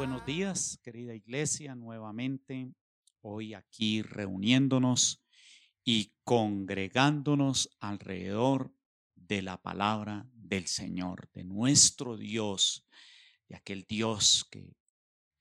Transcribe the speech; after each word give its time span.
buenos 0.00 0.24
días, 0.24 0.80
querida 0.82 1.14
iglesia, 1.14 1.74
nuevamente 1.74 2.72
hoy 3.20 3.52
aquí 3.52 4.00
reuniéndonos 4.00 5.22
y 5.84 6.14
congregándonos 6.24 7.76
alrededor 7.80 8.72
de 9.14 9.42
la 9.42 9.60
palabra 9.60 10.26
del 10.32 10.68
Señor, 10.68 11.28
de 11.34 11.44
nuestro 11.44 12.16
Dios, 12.16 12.86
de 13.46 13.56
aquel 13.56 13.84
Dios 13.86 14.46
que, 14.50 14.74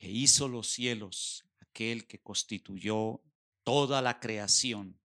hizo 0.02 0.50
los 0.50 0.68
cielos, 0.68 1.46
aquel 1.60 2.06
que 2.06 2.20
constituyó 2.20 3.24
toda 3.64 4.02
la 4.02 4.20
creación 4.20 5.00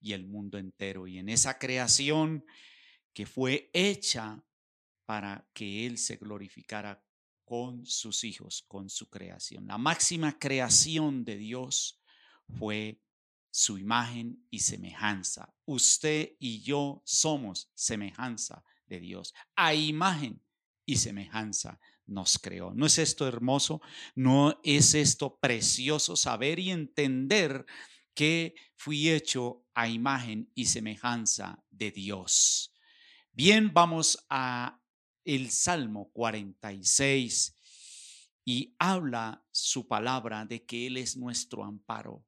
y 0.00 0.14
el 0.14 0.24
mundo 0.26 0.56
entero. 0.56 1.06
Y 1.06 1.18
en 1.18 1.28
esa 1.28 1.58
creación 1.58 2.46
que 3.12 3.26
fue 3.26 3.68
hecha 3.74 4.42
para 5.04 5.46
que 5.52 5.84
Él 5.84 5.98
se 5.98 6.16
glorificara 6.16 7.05
con 7.46 7.86
sus 7.86 8.24
hijos, 8.24 8.64
con 8.66 8.90
su 8.90 9.08
creación. 9.08 9.68
La 9.68 9.78
máxima 9.78 10.36
creación 10.38 11.24
de 11.24 11.36
Dios 11.36 12.02
fue 12.58 13.00
su 13.50 13.78
imagen 13.78 14.44
y 14.50 14.58
semejanza. 14.58 15.54
Usted 15.64 16.32
y 16.40 16.60
yo 16.60 17.02
somos 17.06 17.70
semejanza 17.72 18.64
de 18.86 19.00
Dios. 19.00 19.32
A 19.54 19.74
imagen 19.74 20.42
y 20.84 20.96
semejanza 20.96 21.80
nos 22.04 22.36
creó. 22.38 22.74
¿No 22.74 22.84
es 22.84 22.98
esto 22.98 23.26
hermoso? 23.28 23.80
¿No 24.16 24.60
es 24.64 24.94
esto 24.94 25.38
precioso 25.38 26.16
saber 26.16 26.58
y 26.58 26.70
entender 26.70 27.64
que 28.12 28.56
fui 28.74 29.08
hecho 29.08 29.64
a 29.72 29.88
imagen 29.88 30.50
y 30.54 30.66
semejanza 30.66 31.64
de 31.70 31.92
Dios? 31.92 32.74
Bien, 33.32 33.72
vamos 33.72 34.26
a 34.28 34.80
el 35.26 35.50
Salmo 35.50 36.10
46 36.12 37.54
y 38.44 38.74
habla 38.78 39.44
su 39.50 39.88
palabra 39.88 40.46
de 40.46 40.64
que 40.64 40.86
Él 40.86 40.96
es 40.96 41.16
nuestro 41.16 41.64
amparo, 41.64 42.24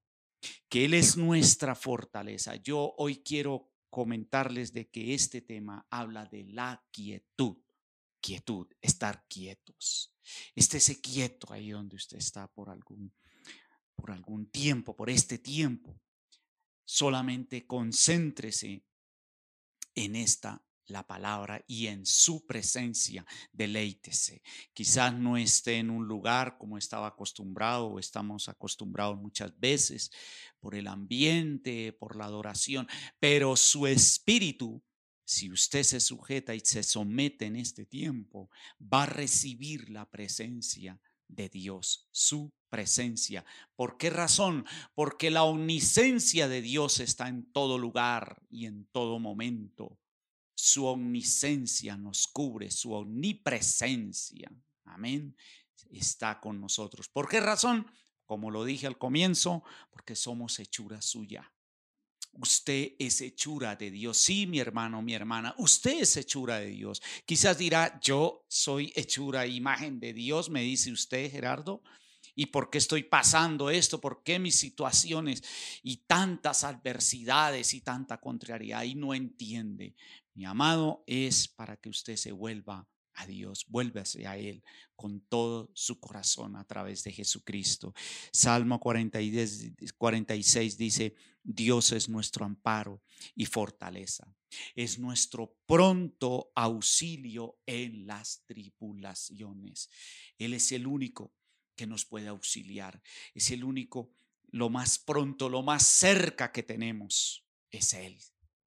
que 0.69 0.85
Él 0.85 0.95
es 0.95 1.17
nuestra 1.17 1.75
fortaleza. 1.75 2.57
Yo 2.57 2.95
hoy 2.99 3.23
quiero 3.23 3.71
comentarles 3.89 4.73
de 4.73 4.91
que 4.91 5.15
este 5.15 5.41
tema 5.41 5.87
habla 5.91 6.27
de 6.27 6.45
la 6.45 6.85
quietud, 6.91 7.57
quietud, 8.21 8.67
estar 8.83 9.25
quietos. 9.29 10.13
Estése 10.55 11.01
quieto 11.01 11.53
ahí 11.53 11.71
donde 11.71 11.97
usted 11.97 12.19
está 12.19 12.49
por 12.49 12.69
algún, 12.69 13.15
por 13.95 14.11
algún 14.11 14.51
tiempo, 14.51 14.97
por 14.97 15.09
este 15.09 15.39
tiempo. 15.39 16.01
Solamente 16.85 17.67
concéntrese 17.67 18.85
en 19.95 20.17
esta 20.17 20.68
la 20.89 21.07
palabra 21.07 21.65
y 21.67 21.87
en 21.87 22.05
su 22.05 22.47
presencia 22.47 23.25
deleítese. 23.53 24.43
Quizás 24.73 25.15
no 25.15 25.37
esté 25.37 25.77
en 25.77 25.91
un 25.91 26.07
lugar 26.07 26.59
como 26.59 26.79
estaba 26.79 27.09
acostumbrado 27.09 27.87
o 27.87 27.99
estamos 27.99 28.49
acostumbrados 28.49 29.19
muchas 29.19 29.59
veces 29.59 30.11
por 30.61 30.75
el 30.75 30.87
ambiente, 30.87 31.93
por 31.93 32.17
la 32.17 32.25
adoración, 32.25 32.89
pero 33.21 33.57
su 33.57 33.87
espíritu, 33.87 34.83
si 35.25 35.51
usted 35.51 35.83
se 35.83 36.01
sujeta 36.01 36.55
y 36.55 36.61
se 36.61 36.83
somete 36.83 37.47
en 37.47 37.57
este 37.57 37.85
tiempo, 37.85 38.51
va 38.81 39.05
a 39.05 39.07
recibir 39.07 39.91
la 39.91 40.11
presencia 40.11 41.01
de 41.29 41.49
Dios, 41.51 42.09
su 42.11 42.53
presencia. 42.71 43.45
¿Por 43.77 43.99
qué 43.99 44.11
razón? 44.11 44.65
Porque 44.95 45.31
la 45.31 45.45
omnisencia 45.45 46.49
de 46.49 46.63
Dios 46.63 47.01
está 47.01 47.29
en 47.29 47.51
todo 47.53 47.79
lugar 47.79 48.43
y 48.51 48.67
en 48.67 48.87
todo 48.87 49.19
momento 49.19 49.99
su 50.61 50.87
omnisencia 50.87 51.97
nos 51.97 52.27
cubre, 52.27 52.69
su 52.73 52.93
omnipresencia. 52.93 54.51
Amén. 54.87 55.37
Está 55.93 56.41
con 56.41 56.61
nosotros. 56.61 57.09
¿Por 57.09 57.29
qué 57.29 57.39
razón? 57.39 57.87
Como 58.27 58.51
lo 58.51 58.65
dije 58.65 58.89
al 58.89 58.99
comienzo, 58.99 59.63
porque 59.93 60.17
somos 60.17 60.59
hechura 60.59 61.01
suya. 61.01 61.53
Usted 62.33 62.95
es 62.99 63.21
hechura 63.21 63.77
de 63.77 63.93
Dios. 63.93 64.19
Sí, 64.19 64.49
mi 64.49 64.59
hermano, 64.59 65.01
mi 65.01 65.15
hermana, 65.15 65.55
usted 65.59 66.01
es 66.01 66.17
hechura 66.17 66.59
de 66.59 66.71
Dios. 66.71 67.01
Quizás 67.25 67.57
dirá, 67.57 68.01
yo 68.01 68.45
soy 68.49 68.93
hechura, 68.97 69.47
imagen 69.47 70.01
de 70.01 70.13
Dios, 70.13 70.51
me 70.51 70.63
dice 70.63 70.91
usted, 70.91 71.31
Gerardo. 71.31 71.83
¿Y 72.35 72.47
por 72.47 72.69
qué 72.69 72.79
estoy 72.79 73.05
pasando 73.05 73.71
esto? 73.71 74.01
¿Por 74.01 74.25
qué 74.25 74.41
mis 74.41 74.57
situaciones 74.57 75.43
y 75.85 75.99
tantas 75.99 76.65
adversidades 76.65 77.75
y 77.75 77.81
tanta 77.81 78.19
contrariedad? 78.19 78.83
Y 78.83 78.97
no 78.97 79.15
entiende. 79.15 79.95
Mi 80.39 80.45
amado, 80.45 81.03
es 81.09 81.49
para 81.49 81.77
que 81.77 81.89
usted 81.89 82.15
se 82.15 82.31
vuelva 82.31 82.89
a 83.15 83.27
Dios, 83.27 83.67
vuélvase 83.67 84.29
a 84.29 84.37
Él 84.37 84.63
con 84.95 85.21
todo 85.23 85.73
su 85.75 85.99
corazón 85.99 86.55
a 86.55 86.63
través 86.63 87.03
de 87.03 87.11
Jesucristo. 87.11 87.93
Salmo 88.33 88.79
46 88.79 90.79
dice, 90.79 91.17
Dios 91.43 91.91
es 91.91 92.09
nuestro 92.09 92.45
amparo 92.45 93.03
y 93.35 93.47
fortaleza, 93.47 94.33
es 94.77 95.01
nuestro 95.01 95.57
pronto 95.67 96.53
auxilio 96.55 97.59
en 97.67 98.07
las 98.07 98.45
tribulaciones. 98.47 99.91
Él 100.39 100.55
es 100.55 100.71
el 100.71 100.87
único 100.87 101.35
que 101.75 101.89
nos 101.89 102.05
puede 102.05 102.29
auxiliar, 102.29 103.03
es 103.35 103.51
el 103.51 103.65
único, 103.65 104.15
lo 104.53 104.71
más 104.71 105.01
pronto, 105.01 105.49
lo 105.49 105.65
más 105.65 105.83
cerca 105.83 106.53
que 106.53 106.63
tenemos, 106.63 107.45
es 107.73 107.93
Él, 107.93 108.17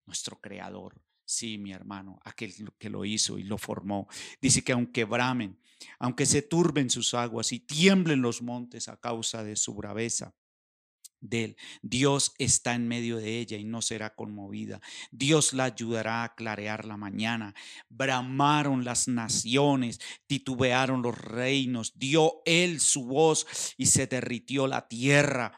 nuestro 0.05 0.41
creador 0.41 1.01
Sí, 1.31 1.57
mi 1.57 1.71
hermano, 1.71 2.19
aquel 2.25 2.53
que 2.77 2.89
lo 2.89 3.05
hizo 3.05 3.37
y 3.37 3.43
lo 3.43 3.57
formó. 3.57 4.09
Dice 4.41 4.65
que 4.65 4.73
aunque 4.73 5.05
bramen, 5.05 5.57
aunque 5.97 6.25
se 6.25 6.41
turben 6.41 6.89
sus 6.89 7.13
aguas 7.13 7.53
y 7.53 7.61
tiemblen 7.61 8.21
los 8.21 8.41
montes 8.41 8.89
a 8.89 8.97
causa 8.97 9.41
de 9.41 9.55
su 9.55 9.73
braveza, 9.73 10.35
de 11.21 11.43
él. 11.45 11.57
Dios 11.81 12.33
está 12.37 12.75
en 12.75 12.85
medio 12.85 13.15
de 13.15 13.39
ella 13.39 13.55
y 13.55 13.63
no 13.63 13.81
será 13.81 14.13
conmovida. 14.13 14.81
Dios 15.09 15.53
la 15.53 15.63
ayudará 15.63 16.25
a 16.25 16.35
clarear 16.35 16.83
la 16.83 16.97
mañana. 16.97 17.55
Bramaron 17.87 18.83
las 18.83 19.07
naciones, 19.07 20.01
titubearon 20.27 21.01
los 21.01 21.17
reinos, 21.17 21.97
dio 21.97 22.41
él 22.43 22.81
su 22.81 23.05
voz 23.05 23.47
y 23.77 23.85
se 23.85 24.05
derritió 24.05 24.67
la 24.67 24.85
tierra. 24.89 25.57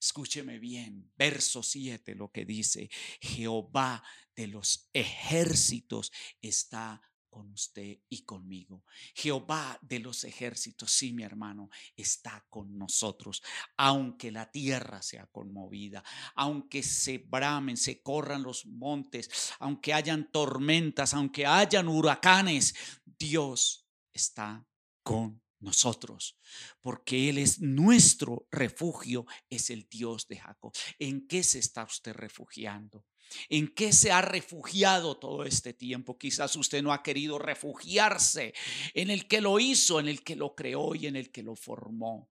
Escúcheme 0.00 0.58
bien, 0.58 1.12
verso 1.18 1.62
7 1.62 2.14
lo 2.14 2.32
que 2.32 2.46
dice, 2.46 2.88
Jehová 3.20 4.02
de 4.40 4.46
los 4.46 4.88
ejércitos 4.94 6.10
está 6.40 7.02
con 7.28 7.52
usted 7.52 7.98
y 8.08 8.22
conmigo. 8.24 8.84
Jehová 9.14 9.78
de 9.82 9.98
los 9.98 10.24
ejércitos, 10.24 10.90
sí, 10.90 11.12
mi 11.12 11.24
hermano, 11.24 11.68
está 11.94 12.46
con 12.48 12.78
nosotros. 12.78 13.42
Aunque 13.76 14.30
la 14.30 14.50
tierra 14.50 15.02
sea 15.02 15.26
conmovida, 15.26 16.02
aunque 16.34 16.82
se 16.82 17.18
bramen, 17.18 17.76
se 17.76 18.00
corran 18.00 18.42
los 18.42 18.64
montes, 18.64 19.52
aunque 19.58 19.92
hayan 19.92 20.32
tormentas, 20.32 21.12
aunque 21.12 21.44
hayan 21.44 21.86
huracanes, 21.86 22.74
Dios 23.04 23.86
está 24.14 24.66
con 25.02 25.42
nosotros, 25.58 26.38
porque 26.80 27.28
Él 27.28 27.36
es 27.36 27.60
nuestro 27.60 28.48
refugio, 28.50 29.26
es 29.50 29.68
el 29.68 29.86
Dios 29.90 30.26
de 30.28 30.38
Jacob. 30.38 30.72
¿En 30.98 31.28
qué 31.28 31.42
se 31.42 31.58
está 31.58 31.84
usted 31.84 32.14
refugiando? 32.14 33.04
¿En 33.48 33.68
qué 33.74 33.92
se 33.92 34.12
ha 34.12 34.20
refugiado 34.20 35.18
todo 35.18 35.44
este 35.44 35.72
tiempo? 35.72 36.18
Quizás 36.18 36.56
usted 36.56 36.82
no 36.82 36.92
ha 36.92 37.02
querido 37.02 37.38
refugiarse 37.38 38.54
en 38.94 39.10
el 39.10 39.28
que 39.28 39.40
lo 39.40 39.58
hizo, 39.60 40.00
en 40.00 40.08
el 40.08 40.22
que 40.22 40.36
lo 40.36 40.54
creó 40.54 40.94
y 40.94 41.06
en 41.06 41.16
el 41.16 41.30
que 41.30 41.42
lo 41.42 41.54
formó. 41.56 42.30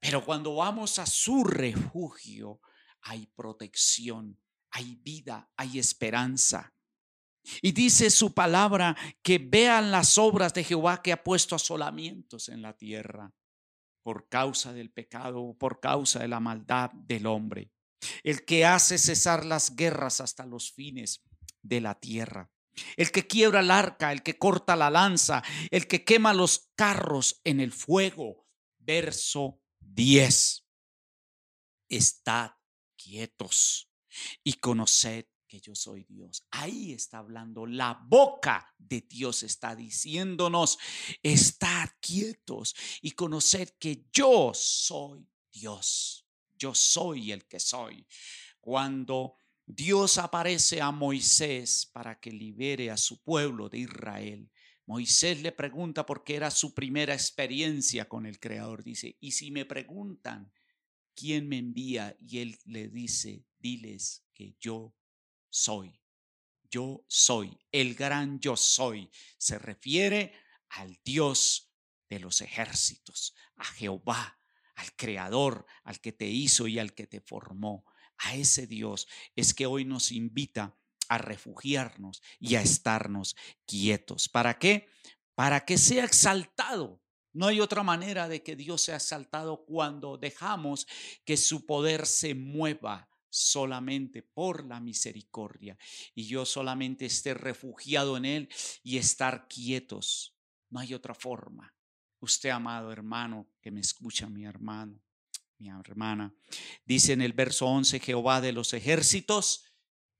Pero 0.00 0.24
cuando 0.24 0.56
vamos 0.56 0.98
a 0.98 1.06
su 1.06 1.44
refugio, 1.44 2.60
hay 3.00 3.26
protección, 3.34 4.38
hay 4.70 4.96
vida, 4.96 5.50
hay 5.56 5.78
esperanza. 5.78 6.74
Y 7.62 7.72
dice 7.72 8.10
su 8.10 8.32
palabra 8.32 8.96
que 9.22 9.38
vean 9.38 9.90
las 9.90 10.18
obras 10.18 10.54
de 10.54 10.64
Jehová 10.64 11.02
que 11.02 11.12
ha 11.12 11.22
puesto 11.22 11.54
asolamientos 11.54 12.48
en 12.48 12.62
la 12.62 12.76
tierra 12.76 13.32
por 14.02 14.28
causa 14.28 14.72
del 14.72 14.90
pecado, 14.90 15.56
por 15.58 15.80
causa 15.80 16.20
de 16.20 16.28
la 16.28 16.40
maldad 16.40 16.90
del 16.92 17.26
hombre. 17.26 17.70
El 18.22 18.44
que 18.44 18.64
hace 18.64 18.98
cesar 18.98 19.44
las 19.44 19.76
guerras 19.76 20.20
hasta 20.20 20.46
los 20.46 20.72
fines 20.72 21.22
de 21.62 21.80
la 21.80 21.98
tierra. 21.98 22.50
El 22.96 23.12
que 23.12 23.26
quiebra 23.26 23.60
el 23.60 23.70
arca, 23.70 24.12
el 24.12 24.22
que 24.22 24.36
corta 24.36 24.76
la 24.76 24.90
lanza, 24.90 25.42
el 25.70 25.86
que 25.86 26.04
quema 26.04 26.34
los 26.34 26.70
carros 26.74 27.40
en 27.44 27.60
el 27.60 27.72
fuego. 27.72 28.46
Verso 28.78 29.60
10. 29.80 30.64
Estad 31.88 32.50
quietos 32.96 33.90
y 34.42 34.54
conoced 34.54 35.26
yo 35.60 35.74
soy 35.74 36.04
Dios. 36.04 36.46
Ahí 36.50 36.92
está 36.92 37.18
hablando 37.18 37.66
la 37.66 38.00
boca 38.06 38.74
de 38.78 39.02
Dios, 39.02 39.42
está 39.42 39.74
diciéndonos, 39.74 40.78
estad 41.22 41.88
quietos 42.00 42.74
y 43.02 43.12
conoced 43.12 43.70
que 43.78 44.06
yo 44.12 44.52
soy 44.54 45.28
Dios. 45.52 46.23
Yo 46.64 46.74
soy 46.74 47.30
el 47.30 47.44
que 47.44 47.60
soy. 47.60 48.06
Cuando 48.58 49.36
Dios 49.66 50.16
aparece 50.16 50.80
a 50.80 50.90
Moisés 50.92 51.90
para 51.92 52.18
que 52.18 52.32
libere 52.32 52.90
a 52.90 52.96
su 52.96 53.22
pueblo 53.22 53.68
de 53.68 53.80
Israel, 53.80 54.50
Moisés 54.86 55.42
le 55.42 55.52
pregunta 55.52 56.06
porque 56.06 56.36
era 56.36 56.50
su 56.50 56.72
primera 56.72 57.12
experiencia 57.12 58.08
con 58.08 58.24
el 58.24 58.40
Creador. 58.40 58.82
Dice, 58.82 59.18
y 59.20 59.32
si 59.32 59.50
me 59.50 59.66
preguntan 59.66 60.54
quién 61.14 61.50
me 61.50 61.58
envía, 61.58 62.16
y 62.18 62.38
él 62.38 62.58
le 62.64 62.88
dice, 62.88 63.44
diles 63.58 64.24
que 64.32 64.56
yo 64.58 64.96
soy. 65.50 66.00
Yo 66.70 67.04
soy, 67.08 67.58
el 67.72 67.94
gran 67.94 68.40
yo 68.40 68.56
soy. 68.56 69.10
Se 69.36 69.58
refiere 69.58 70.32
al 70.70 70.98
Dios 71.04 71.70
de 72.08 72.20
los 72.20 72.40
ejércitos, 72.40 73.34
a 73.56 73.66
Jehová, 73.66 74.40
al 74.76 74.94
Creador, 74.96 75.66
al 75.84 76.00
que 76.00 76.12
te 76.12 76.26
hizo 76.26 76.66
y 76.66 76.78
al 76.78 76.94
que 76.94 77.06
te 77.06 77.20
formó. 77.20 77.84
A 78.18 78.34
ese 78.34 78.66
Dios 78.66 79.08
es 79.34 79.54
que 79.54 79.66
hoy 79.66 79.84
nos 79.84 80.12
invita 80.12 80.76
a 81.08 81.18
refugiarnos 81.18 82.22
y 82.38 82.54
a 82.54 82.62
estarnos 82.62 83.36
quietos. 83.66 84.28
¿Para 84.28 84.58
qué? 84.58 84.88
Para 85.34 85.64
que 85.64 85.78
sea 85.78 86.04
exaltado. 86.04 87.02
No 87.32 87.48
hay 87.48 87.60
otra 87.60 87.82
manera 87.82 88.28
de 88.28 88.42
que 88.42 88.54
Dios 88.54 88.82
sea 88.82 88.96
exaltado 88.96 89.64
cuando 89.64 90.16
dejamos 90.16 90.86
que 91.24 91.36
su 91.36 91.66
poder 91.66 92.06
se 92.06 92.34
mueva 92.34 93.08
solamente 93.28 94.22
por 94.22 94.64
la 94.64 94.78
misericordia 94.78 95.76
y 96.14 96.28
yo 96.28 96.46
solamente 96.46 97.06
esté 97.06 97.34
refugiado 97.34 98.16
en 98.16 98.24
Él 98.24 98.48
y 98.84 98.98
estar 98.98 99.48
quietos. 99.48 100.36
No 100.70 100.78
hay 100.78 100.94
otra 100.94 101.14
forma. 101.14 101.74
Usted, 102.24 102.48
amado 102.48 102.90
hermano, 102.90 103.50
que 103.60 103.70
me 103.70 103.80
escucha, 103.80 104.30
mi 104.30 104.46
hermano, 104.46 104.98
mi 105.58 105.68
hermana, 105.68 106.34
dice 106.86 107.12
en 107.12 107.20
el 107.20 107.34
verso 107.34 107.66
11, 107.66 108.00
Jehová 108.00 108.40
de 108.40 108.52
los 108.52 108.72
ejércitos 108.72 109.66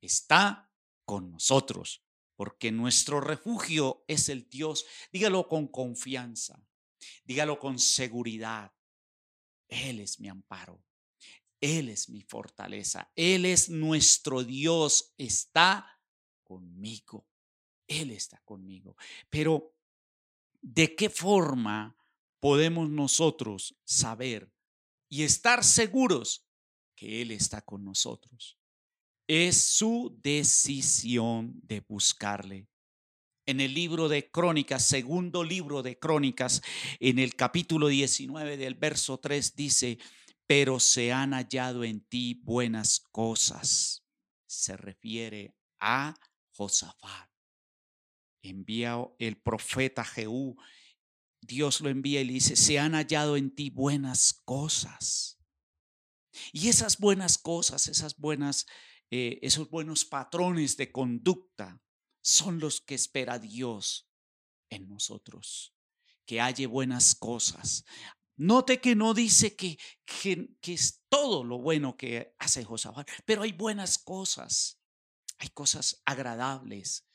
está 0.03 0.71
con 1.07 1.31
nosotros, 1.33 2.05
porque 2.37 2.71
nuestro 2.71 3.23
refugio 3.23 4.05
es 4.07 4.29
el 4.29 4.51
Dios. 4.51 4.85
Dígalo 5.13 5.49
con 5.49 5.67
confianza, 5.67 6.63
dígalo 7.25 7.59
con 7.59 7.79
seguridad. 7.79 8.71
Él 9.67 10.01
es 10.01 10.21
mi 10.21 10.29
amparo, 10.29 10.85
Él 11.59 11.89
es 11.89 12.11
mi 12.11 12.21
fortaleza, 12.21 13.11
Él 13.17 13.47
es 13.47 13.71
nuestro 13.71 14.45
Dios, 14.45 15.15
está 15.17 15.99
conmigo, 16.43 17.27
Él 17.87 18.11
está 18.11 18.43
conmigo. 18.45 18.95
Pero, 19.31 19.74
¿de 20.65 20.97
qué 20.97 21.09
forma 21.09 21.97
podemos 22.41 22.91
nosotros 22.91 23.77
saber 23.85 24.53
y 25.09 25.23
estar 25.23 25.63
seguros 25.63 26.45
que 26.97 27.23
Él 27.23 27.31
está 27.31 27.63
con 27.63 27.85
nosotros? 27.85 28.59
es 29.27 29.63
su 29.63 30.19
decisión 30.23 31.61
de 31.63 31.81
buscarle. 31.81 32.69
En 33.47 33.61
el 33.61 33.75
libro 33.75 34.09
de 34.09 34.31
Crónicas, 34.31 34.85
segundo 34.85 35.45
libro 35.45 35.83
de 35.83 35.99
Crónicas, 35.99 36.63
en 36.99 37.19
el 37.19 37.35
capítulo 37.35 37.89
19 37.89 38.57
del 38.57 38.75
verso 38.75 39.19
3 39.19 39.55
dice, 39.55 39.99
pero 40.47 40.81
se 40.81 41.13
han 41.13 41.33
hallado 41.33 41.85
en 41.85 42.01
ti 42.01 42.41
buenas 42.43 43.01
cosas. 43.01 44.03
Se 44.47 44.77
refiere 44.77 45.55
a 45.79 46.15
Josafat. 46.53 47.34
Envía 48.45 48.97
el 49.19 49.37
profeta 49.37 50.05
Jehú. 50.05 50.57
Dios 51.41 51.81
lo 51.81 51.89
envía 51.89 52.21
y 52.21 52.25
le 52.25 52.33
dice, 52.35 52.57
se 52.57 52.79
han 52.79 52.93
hallado 52.93 53.37
en 53.37 53.55
ti 53.55 53.71
buenas 53.71 54.33
cosas. 54.45 55.41
Y 56.53 56.69
esas 56.69 56.99
buenas 56.99 57.39
cosas, 57.39 57.89
esas 57.89 58.17
buenas 58.17 58.67
eh, 59.17 59.39
esos 59.43 59.71
buenos 59.71 60.05
patrones 60.05 60.77
de 60.77 60.91
conducta 60.91 61.81
son 62.21 62.59
los 62.59 62.81
que 62.81 62.97
espera 62.97 63.39
Dios 63.39 64.11
en 64.71 64.89
nosotros, 64.89 65.73
que 66.27 66.41
haya 66.41 66.67
buenas 66.67 67.15
cosas. 67.15 67.85
Note 68.37 68.81
que 68.81 68.97
no 68.97 69.15
dice 69.15 69.55
que, 69.55 69.79
que, 70.05 70.49
que 70.61 70.73
es 70.73 71.05
todo 71.09 71.45
lo 71.45 71.59
bueno 71.59 71.97
que 71.97 72.35
hace 72.39 72.65
Josafat, 72.65 73.09
pero 73.25 73.43
hay 73.43 73.53
buenas 73.53 73.99
cosas, 73.99 74.81
hay 75.39 75.51
cosas 75.51 76.03
agradables 76.05 77.07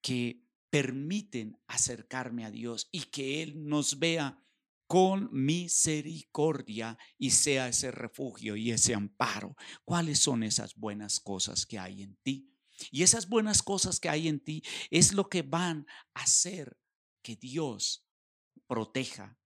que 0.00 0.44
permiten 0.70 1.60
acercarme 1.66 2.44
a 2.44 2.50
Dios 2.50 2.88
y 2.92 3.02
que 3.04 3.42
Él 3.42 3.66
nos 3.66 3.98
vea 3.98 4.42
con 4.86 5.28
misericordia 5.32 6.98
y 7.16 7.30
sea 7.30 7.68
ese 7.68 7.90
refugio 7.92 8.56
y 8.56 8.72
ese 8.72 8.94
amparo. 8.94 9.56
¿Cuáles 9.84 10.18
son 10.18 10.42
esas 10.42 10.74
buenas 10.74 11.20
cosas 11.20 11.66
que 11.66 11.78
hay 11.78 12.02
en 12.02 12.16
ti? 12.22 12.50
Y 12.90 13.02
esas 13.02 13.28
buenas 13.28 13.62
cosas 13.62 14.00
que 14.00 14.08
hay 14.08 14.26
en 14.26 14.40
ti 14.40 14.62
es 14.90 15.12
lo 15.12 15.28
que 15.28 15.42
van 15.42 15.86
a 16.14 16.22
hacer 16.22 16.76
que 17.22 17.36
Dios 17.36 18.06
proteja 18.66 19.38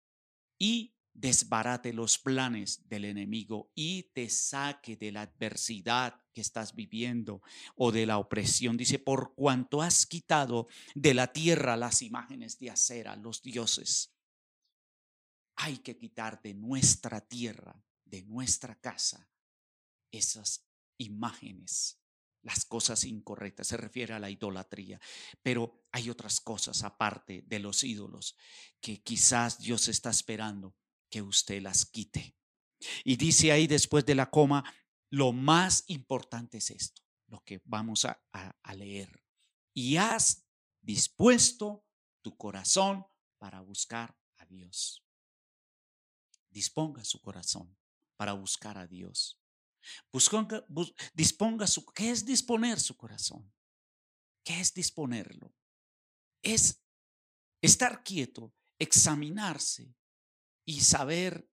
y 0.60 0.93
desbarate 1.13 1.94
los 1.94 2.18
planes 2.18 2.88
del 2.89 3.06
enemigo 3.06 3.71
y 3.75 4.04
te 4.13 4.30
saque 4.30 4.95
de 4.95 5.12
la 5.12 5.21
adversidad 5.21 6.19
que 6.33 6.42
estás 6.42 6.75
viviendo 6.75 7.42
o 7.75 7.92
de 7.92 8.06
la 8.06 8.18
opresión. 8.18 8.77
Dice, 8.77 9.00
por 9.00 9.36
cuanto 9.36 9.81
has 9.81 10.06
quitado 10.06 10.68
de 10.95 11.13
la 11.13 11.31
tierra 11.31 11.77
las 11.77 12.01
imágenes 12.01 12.57
de 12.60 12.71
acera, 12.71 13.15
los 13.15 13.42
dioses 13.42 14.13
hay 15.56 15.77
que 15.77 15.98
quitar 15.98 16.42
de 16.42 16.54
nuestra 16.54 17.21
tierra, 17.21 17.81
de 18.06 18.24
nuestra 18.24 18.75
casa, 18.75 19.30
esas 20.12 20.68
imágenes, 20.98 22.00
las 22.42 22.65
cosas 22.65 23.04
incorrectas. 23.04 23.68
Se 23.68 23.77
refiere 23.77 24.13
a 24.13 24.19
la 24.19 24.30
idolatría. 24.30 25.00
Pero 25.42 25.86
hay 25.92 26.10
otras 26.10 26.42
cosas 26.42 26.83
aparte 26.83 27.44
de 27.48 27.60
los 27.60 27.83
ídolos 27.83 28.36
que 28.81 29.01
quizás 29.01 29.60
Dios 29.60 29.88
está 29.88 30.10
esperando 30.10 30.75
que 31.13 31.21
usted 31.21 31.62
las 31.62 31.86
quite. 31.86 32.36
Y 33.04 33.18
dice 33.18 33.51
ahí 33.51 33.68
después 33.68 34.04
de 34.04 34.15
la 34.15 34.31
coma, 34.31 34.63
lo 35.12 35.31
más 35.31 35.83
importante 35.86 36.57
es 36.57 36.71
esto, 36.71 37.04
lo 37.27 37.44
que 37.44 37.62
vamos 37.65 38.06
a, 38.06 38.19
leer. 38.74 39.24
Y 39.75 39.98
has 39.98 40.44
dispuesto 40.81 41.86
tu 42.24 42.36
corazón 42.36 43.06
para 43.38 43.62
buscar 43.62 44.18
a 44.38 44.45
Dios 44.48 45.04
disponga 46.50 47.04
su 47.04 47.19
corazón 47.19 47.75
para 48.15 48.33
buscar 48.33 48.77
a 48.77 48.88
Dios. 48.88 49.39
disponga 51.13 51.68
su, 51.68 51.86
¿qué 51.86 52.12
es 52.12 52.25
disponer 52.25 52.80
su 52.80 52.95
corazón? 52.95 53.51
¿Qué 54.43 54.60
es 54.62 54.74
disponerlo? 54.74 55.53
Es 56.41 56.82
estar 57.60 58.03
quieto, 58.03 58.53
examinarse 58.79 59.96
y 60.65 60.82
saber 60.82 61.50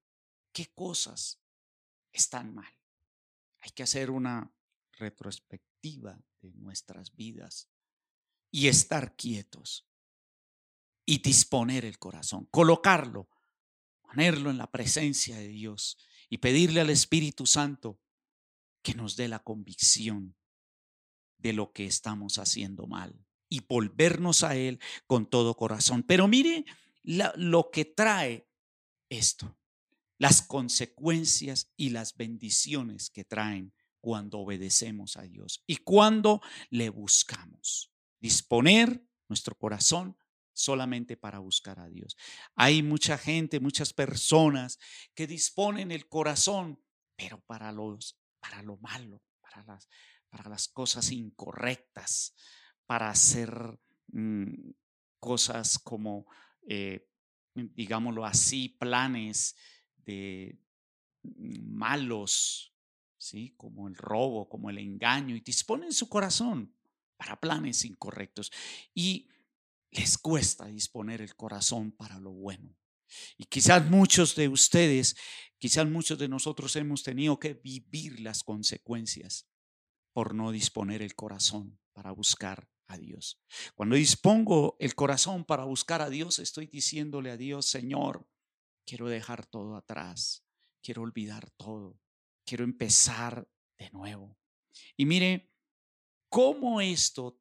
qué 0.52 0.73
cosas 0.73 1.40
están 2.12 2.55
mal. 2.55 2.73
Hay 3.61 3.71
que 3.71 3.83
hacer 3.83 4.11
una 4.11 4.52
retrospectiva 4.93 6.21
de 6.40 6.52
nuestras 6.52 7.14
vidas 7.14 7.69
y 8.50 8.69
estar 8.69 9.17
quietos 9.17 9.87
y 11.05 11.19
disponer 11.19 11.85
el 11.85 11.99
corazón, 11.99 12.47
colocarlo 12.47 13.29
ponerlo 14.11 14.50
en 14.50 14.59
la 14.59 14.71
presencia 14.71 15.37
de 15.37 15.49
Dios 15.49 15.97
y 16.29 16.38
pedirle 16.38 16.81
al 16.81 16.90
Espíritu 16.90 17.47
Santo 17.47 18.00
que 18.83 18.95
nos 18.95 19.17
dé 19.17 19.29
la 19.29 19.38
convicción 19.40 20.37
de 21.38 21.52
lo 21.52 21.73
que 21.73 21.87
estamos 21.87 22.38
haciendo 22.38 22.87
mal 22.87 23.25
y 23.49 23.61
volvernos 23.61 24.43
a 24.43 24.57
Él 24.57 24.81
con 25.07 25.26
todo 25.26 25.57
corazón. 25.57 26.02
Pero 26.02 26.29
mire 26.29 26.64
lo 27.05 27.71
que 27.71 27.85
trae 27.85 28.49
esto, 29.11 29.59
las 30.19 30.40
consecuencias 30.40 31.73
y 31.76 31.90
las 31.90 32.17
bendiciones 32.17 33.11
que 33.11 33.25
traen 33.25 33.75
cuando 34.00 34.38
obedecemos 34.38 35.17
a 35.17 35.23
Dios 35.23 35.62
y 35.67 35.76
cuando 35.76 36.40
le 36.71 36.88
buscamos. 36.88 37.93
Disponer 38.21 39.05
nuestro 39.29 39.55
corazón 39.57 40.17
solamente 40.52 41.17
para 41.17 41.38
buscar 41.38 41.79
a 41.81 41.88
Dios. 41.88 42.17
Hay 42.55 42.83
mucha 42.83 43.19
gente, 43.19 43.61
muchas 43.61 43.93
personas 43.93 44.79
que 45.14 45.26
disponen 45.26 45.90
el 45.90 46.09
corazón, 46.09 46.83
pero 47.17 47.40
para 47.43 47.73
los 47.73 48.17
para 48.40 48.62
lo 48.62 48.79
malo, 48.79 49.23
para 49.40 49.62
las 49.64 49.88
para 50.31 50.49
las 50.49 50.69
cosas 50.69 51.11
incorrectas, 51.11 52.35
para 52.87 53.11
hacer 53.11 53.79
mm, 54.09 54.71
cosas 55.19 55.79
como 55.79 56.26
eh, 56.69 57.07
digámoslo 57.54 58.25
así, 58.25 58.69
planes 58.69 59.57
de 59.97 60.59
mm, 61.23 61.75
malos, 61.75 62.73
¿sí? 63.19 63.54
como 63.57 63.88
el 63.88 63.97
robo, 63.97 64.49
como 64.49 64.71
el 64.71 64.78
engaño, 64.78 65.37
y 65.37 65.40
disponen 65.40 65.92
su 65.92 66.09
corazón 66.09 66.75
para 67.16 67.38
planes 67.38 67.85
incorrectos. 67.85 68.50
Y 68.95 69.28
les 69.90 70.19
cuesta 70.19 70.66
disponer 70.66 71.21
el 71.21 71.35
corazón 71.35 71.92
para 71.92 72.19
lo 72.19 72.30
bueno. 72.30 72.76
Y 73.37 73.45
quizás 73.45 73.85
muchos 73.90 74.37
de 74.37 74.49
ustedes, 74.49 75.16
quizás 75.59 75.87
muchos 75.88 76.19
de 76.19 76.28
nosotros 76.28 76.76
hemos 76.76 77.02
tenido 77.02 77.38
que 77.38 77.54
vivir 77.54 78.21
las 78.21 78.45
consecuencias 78.45 79.49
por 80.12 80.35
no 80.35 80.52
disponer 80.52 81.02
el 81.02 81.14
corazón 81.14 81.78
para 81.92 82.12
buscar 82.12 82.69
a 82.90 82.99
Dios. 82.99 83.40
Cuando 83.75 83.97
dispongo 83.97 84.76
el 84.80 84.94
corazón 84.94 85.44
para 85.44 85.64
buscar 85.64 86.02
a 86.02 86.11
Dios, 86.11 86.38
estoy 86.38 86.66
diciéndole 86.66 87.30
a 87.30 87.37
Dios, 87.37 87.66
Señor, 87.66 88.28
quiero 88.85 89.09
dejar 89.09 89.47
todo 89.47 89.76
atrás, 89.76 90.44
quiero 90.82 91.02
olvidar 91.02 91.50
todo, 91.52 92.00
quiero 92.44 92.64
empezar 92.64 93.49
de 93.78 93.90
nuevo. 93.90 94.37
Y 94.97 95.06
mire 95.06 95.52
cómo 96.28 96.80
esto 96.80 97.40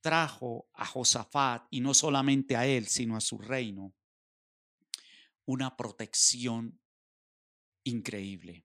trajo 0.00 0.68
a 0.74 0.84
Josafat, 0.84 1.66
y 1.70 1.80
no 1.80 1.94
solamente 1.94 2.56
a 2.56 2.66
él, 2.66 2.86
sino 2.86 3.16
a 3.16 3.20
su 3.20 3.38
reino, 3.38 3.94
una 5.46 5.76
protección 5.76 6.78
increíble 7.84 8.63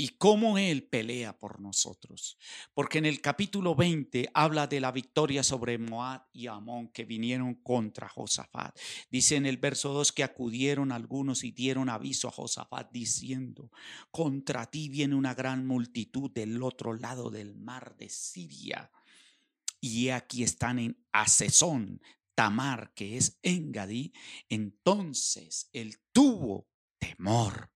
y 0.00 0.10
cómo 0.10 0.58
Él 0.58 0.84
pelea 0.84 1.36
por 1.36 1.60
nosotros. 1.60 2.38
Porque 2.72 2.98
en 2.98 3.04
el 3.04 3.20
capítulo 3.20 3.74
20 3.74 4.30
habla 4.32 4.68
de 4.68 4.80
la 4.80 4.92
victoria 4.92 5.42
sobre 5.42 5.76
Moab 5.76 6.22
y 6.32 6.46
Amón 6.46 6.88
que 6.92 7.04
vinieron 7.04 7.56
contra 7.56 8.08
Josafat. 8.08 8.78
Dice 9.10 9.34
en 9.34 9.44
el 9.44 9.56
verso 9.56 9.92
2 9.92 10.12
que 10.12 10.22
acudieron 10.22 10.92
algunos 10.92 11.42
y 11.42 11.50
dieron 11.50 11.88
aviso 11.88 12.28
a 12.28 12.30
Josafat 12.30 12.92
diciendo, 12.92 13.72
contra 14.12 14.70
ti 14.70 14.88
viene 14.88 15.16
una 15.16 15.34
gran 15.34 15.66
multitud 15.66 16.30
del 16.30 16.62
otro 16.62 16.94
lado 16.94 17.28
del 17.28 17.56
mar 17.56 17.96
de 17.96 18.08
Siria. 18.08 18.92
Y 19.80 20.10
aquí 20.10 20.44
están 20.44 20.78
en 20.78 21.04
Asesón, 21.10 22.00
Tamar, 22.36 22.92
que 22.94 23.16
es 23.16 23.40
Engadí. 23.42 24.12
Entonces 24.48 25.68
él 25.72 25.98
tuvo 26.12 26.68
temor 27.00 27.72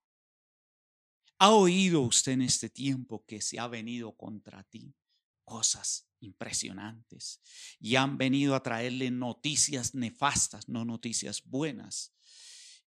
¿Ha 1.43 1.51
oído 1.51 2.03
usted 2.03 2.35
en 2.35 2.43
este 2.43 2.71
tiempo 2.71 3.25
que 3.27 3.41
se 3.41 3.59
ha 3.59 3.67
venido 3.67 4.17
contra 4.17 4.63
ti 4.63 4.95
cosas 5.43 6.09
impresionantes 6.21 7.41
y 7.81 7.97
han 7.97 8.17
venido 8.17 8.55
a 8.55 8.63
traerle 8.63 9.11
noticias 9.11 9.93
nefastas, 9.93 10.69
no 10.69 10.85
noticias 10.85 11.43
buenas? 11.43 12.15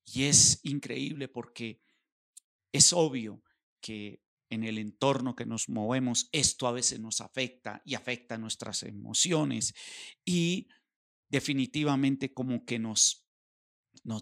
Y 0.06 0.24
es 0.24 0.62
increíble 0.64 1.28
porque 1.28 1.82
es 2.72 2.94
obvio 2.94 3.44
que 3.82 4.24
en 4.50 4.64
el 4.64 4.78
entorno 4.78 5.36
que 5.36 5.46
nos 5.46 5.68
movemos, 5.68 6.30
esto 6.32 6.66
a 6.66 6.72
veces 6.72 7.02
nos 7.02 7.20
afecta 7.20 7.82
y 7.84 7.96
afecta 7.96 8.38
nuestras 8.38 8.84
emociones 8.84 9.74
y 10.24 10.70
definitivamente 11.28 12.34
como 12.34 12.64
que 12.64 12.80
nos, 12.80 13.28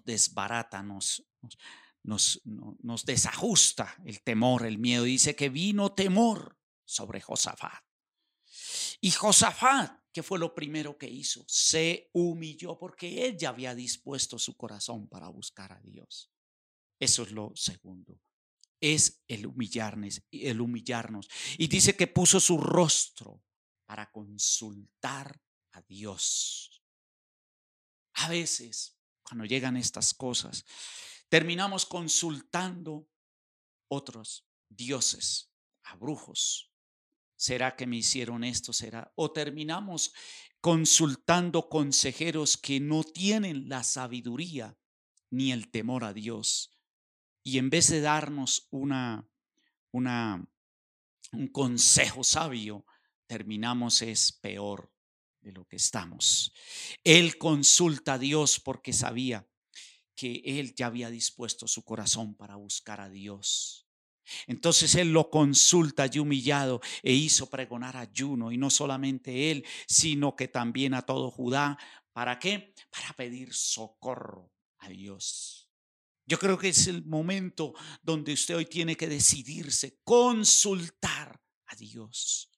desbarata, 0.03 0.81
nos, 0.81 1.23
nos 2.03 3.05
desajusta 3.05 3.95
el 4.05 4.21
temor, 4.21 4.65
el 4.65 4.77
miedo. 4.77 5.03
Dice 5.03 5.35
que 5.35 5.49
vino 5.49 5.93
temor 5.93 6.57
sobre 6.85 7.21
Josafat. 7.21 7.83
Y 9.01 9.11
Josafat, 9.11 9.99
¿qué 10.11 10.23
fue 10.23 10.39
lo 10.39 10.53
primero 10.53 10.97
que 10.97 11.09
hizo? 11.09 11.43
Se 11.47 12.09
humilló 12.13 12.77
porque 12.77 13.25
él 13.25 13.37
ya 13.37 13.49
había 13.49 13.75
dispuesto 13.75 14.37
su 14.39 14.55
corazón 14.55 15.07
para 15.07 15.27
buscar 15.27 15.73
a 15.73 15.81
Dios. 15.81 16.31
Eso 16.99 17.23
es 17.23 17.31
lo 17.31 17.51
segundo. 17.55 18.21
Es 18.79 19.23
el 19.27 19.45
humillarnos, 19.45 20.21
el 20.31 20.61
humillarnos. 20.61 21.29
Y 21.57 21.67
dice 21.67 21.95
que 21.95 22.07
puso 22.07 22.39
su 22.39 22.57
rostro 22.57 23.43
para 23.85 24.11
consultar 24.11 25.41
a 25.71 25.81
Dios. 25.81 26.83
A 28.13 28.29
veces, 28.29 28.97
cuando 29.21 29.45
llegan 29.45 29.77
estas 29.77 30.13
cosas, 30.13 30.65
terminamos 31.33 31.87
consultando 31.87 33.09
otros 33.87 34.45
dioses, 34.69 35.51
a 35.81 35.95
brujos. 35.95 36.71
¿Será 37.35 37.75
que 37.75 37.87
me 37.87 37.97
hicieron 37.97 38.43
esto? 38.43 38.71
¿Será? 38.71 39.11
O 39.15 39.31
terminamos 39.31 40.13
consultando 40.61 41.69
consejeros 41.69 42.55
que 42.55 42.79
no 42.79 43.03
tienen 43.03 43.67
la 43.67 43.83
sabiduría 43.83 44.77
ni 45.31 45.51
el 45.51 45.71
temor 45.71 46.03
a 46.03 46.13
Dios. 46.13 46.77
Y 47.41 47.57
en 47.57 47.71
vez 47.71 47.89
de 47.89 48.01
darnos 48.01 48.67
una, 48.69 49.27
una, 49.89 50.47
un 51.31 51.47
consejo 51.47 52.23
sabio, 52.23 52.85
terminamos 53.25 54.03
es 54.03 54.33
peor 54.33 54.93
de 55.41 55.51
lo 55.51 55.65
que 55.65 55.77
estamos. 55.77 56.53
Él 57.03 57.39
consulta 57.39 58.13
a 58.13 58.19
Dios 58.19 58.59
porque 58.59 58.93
sabía 58.93 59.47
que 60.15 60.41
él 60.45 60.73
ya 60.75 60.87
había 60.87 61.09
dispuesto 61.09 61.67
su 61.67 61.83
corazón 61.83 62.35
para 62.35 62.55
buscar 62.55 63.01
a 63.01 63.09
Dios. 63.09 63.87
Entonces 64.47 64.95
él 64.95 65.11
lo 65.11 65.29
consulta 65.29 66.09
y 66.11 66.19
humillado 66.19 66.81
e 67.01 67.13
hizo 67.13 67.49
pregonar 67.49 67.97
ayuno 67.97 68.51
y 68.51 68.57
no 68.57 68.69
solamente 68.69 69.51
él, 69.51 69.65
sino 69.87 70.35
que 70.35 70.47
también 70.47 70.93
a 70.93 71.01
todo 71.01 71.29
Judá. 71.29 71.77
¿Para 72.13 72.39
qué? 72.39 72.73
Para 72.89 73.13
pedir 73.13 73.53
socorro 73.53 74.53
a 74.79 74.89
Dios. 74.89 75.69
Yo 76.25 76.39
creo 76.39 76.57
que 76.57 76.69
es 76.69 76.87
el 76.87 77.03
momento 77.03 77.73
donde 78.01 78.33
usted 78.33 78.55
hoy 78.55 78.65
tiene 78.65 78.95
que 78.95 79.07
decidirse, 79.07 79.99
consultar 80.03 81.41
a 81.65 81.75
Dios. 81.75 82.52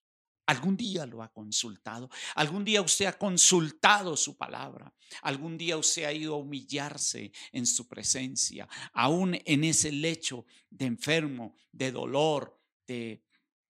¿Algún 0.48 0.78
día 0.78 1.06
lo 1.06 1.24
ha 1.24 1.34
consultado? 1.34 2.10
¿Algún 2.36 2.64
día 2.64 2.82
usted 2.82 3.06
ha 3.06 3.18
consultado 3.18 4.16
su 4.16 4.38
palabra? 4.38 4.94
¿Algún 5.24 5.58
día 5.58 5.76
usted 5.78 6.04
ha 6.04 6.14
ido 6.14 6.36
a 6.36 6.38
humillarse 6.38 7.32
en 7.52 7.66
su 7.66 7.88
presencia? 7.88 8.68
Aún 8.94 9.40
en 9.46 9.64
ese 9.64 9.92
lecho 9.92 10.46
de 10.70 10.86
enfermo, 10.86 11.56
de 11.72 11.92
dolor, 11.92 12.62
de, 12.86 13.24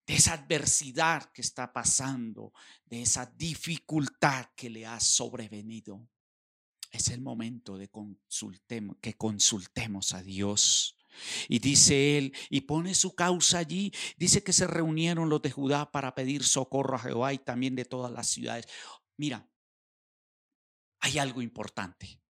esa 0.06 0.34
adversidad 0.34 1.32
que 1.32 1.42
está 1.42 1.72
pasando, 1.72 2.54
de 2.86 3.02
esa 3.02 3.26
dificultad 3.26 4.48
que 4.56 4.70
le 4.70 4.86
ha 4.86 5.00
sobrevenido. 5.00 6.10
Es 6.92 7.08
el 7.08 7.22
momento 7.22 7.78
de 7.78 7.90
que 9.02 9.14
consultemos 9.16 10.14
a 10.14 10.22
Dios. 10.22 10.95
Y 11.48 11.60
dice 11.60 12.18
él, 12.18 12.34
y 12.50 12.62
pone 12.62 12.96
su 12.96 13.16
causa 13.16 13.60
allí, 13.60 13.92
dice 14.18 14.44
que 14.44 14.54
se 14.54 14.68
reunieron 14.68 15.30
los 15.30 15.42
de 15.42 15.52
Judá 15.52 15.92
para 15.92 16.16
pedir 16.16 16.44
socorro 16.44 16.96
a 16.96 17.00
Jehová 17.00 17.34
y 17.34 17.40
también 17.40 17.76
de 17.76 17.86
todas 17.86 18.12
las 18.12 18.28
ciudades. 18.28 18.68
Mira, 19.18 19.50
hay 21.00 21.20
algo 21.20 21.42
importante. 21.42 22.22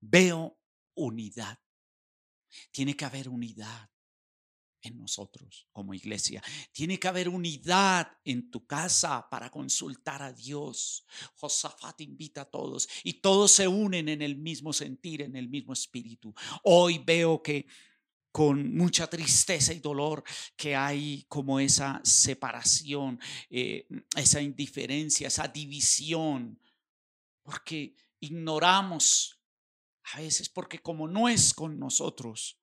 Veo 0.00 0.58
unidad. 0.94 1.58
Tiene 2.70 2.96
que 2.96 3.04
haber 3.04 3.28
unidad 3.28 3.90
en 4.82 4.96
nosotros 4.96 5.68
como 5.72 5.94
iglesia. 5.94 6.42
Tiene 6.72 6.98
que 6.98 7.08
haber 7.08 7.28
unidad 7.28 8.10
en 8.24 8.50
tu 8.50 8.66
casa 8.66 9.28
para 9.30 9.50
consultar 9.50 10.22
a 10.22 10.32
Dios. 10.32 11.04
Josafat 11.34 12.00
invita 12.00 12.42
a 12.42 12.50
todos 12.50 12.88
y 13.04 13.14
todos 13.14 13.52
se 13.52 13.68
unen 13.68 14.08
en 14.08 14.22
el 14.22 14.36
mismo 14.36 14.72
sentir, 14.72 15.22
en 15.22 15.36
el 15.36 15.48
mismo 15.48 15.72
espíritu. 15.72 16.34
Hoy 16.64 16.98
veo 16.98 17.42
que 17.42 17.66
con 18.32 18.74
mucha 18.74 19.08
tristeza 19.08 19.72
y 19.72 19.80
dolor 19.80 20.22
que 20.56 20.76
hay 20.76 21.24
como 21.28 21.60
esa 21.60 22.00
separación, 22.04 23.18
eh, 23.50 23.86
esa 24.16 24.40
indiferencia, 24.40 25.28
esa 25.28 25.48
división, 25.48 26.60
porque 27.42 27.94
ignoramos 28.20 29.40
a 30.14 30.20
veces, 30.20 30.48
porque 30.48 30.80
como 30.80 31.08
no 31.08 31.28
es 31.28 31.54
con 31.54 31.78
nosotros, 31.78 32.60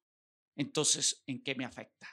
entonces, 0.56 1.24
¿en 1.28 1.44
qué 1.44 1.56
me 1.56 1.66
afecta? 1.66 2.08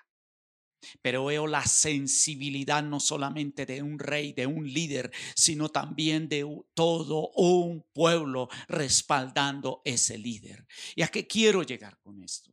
Pero 1.00 1.26
veo 1.26 1.47
la 1.47 1.64
sensibilidad 1.64 2.82
no 2.82 2.99
solamente 2.99 3.66
de 3.66 3.82
un 3.82 4.00
rey, 4.00 4.32
de 4.32 4.47
un 4.47 4.66
líder, 4.66 5.12
sino 5.37 5.68
también 5.68 6.28
de 6.28 6.44
todo 6.75 7.30
un 7.37 7.87
pueblo 7.92 8.49
respaldando 8.66 9.80
ese 9.85 10.18
líder. 10.18 10.66
¿Y 10.97 11.02
a 11.02 11.09
qué 11.09 11.26
quiero 11.26 11.62
llegar 11.62 12.00
con 12.00 12.21
esto? 12.21 12.52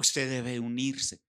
Usted 0.00 0.30
debe 0.30 0.58
unirse 0.58 1.20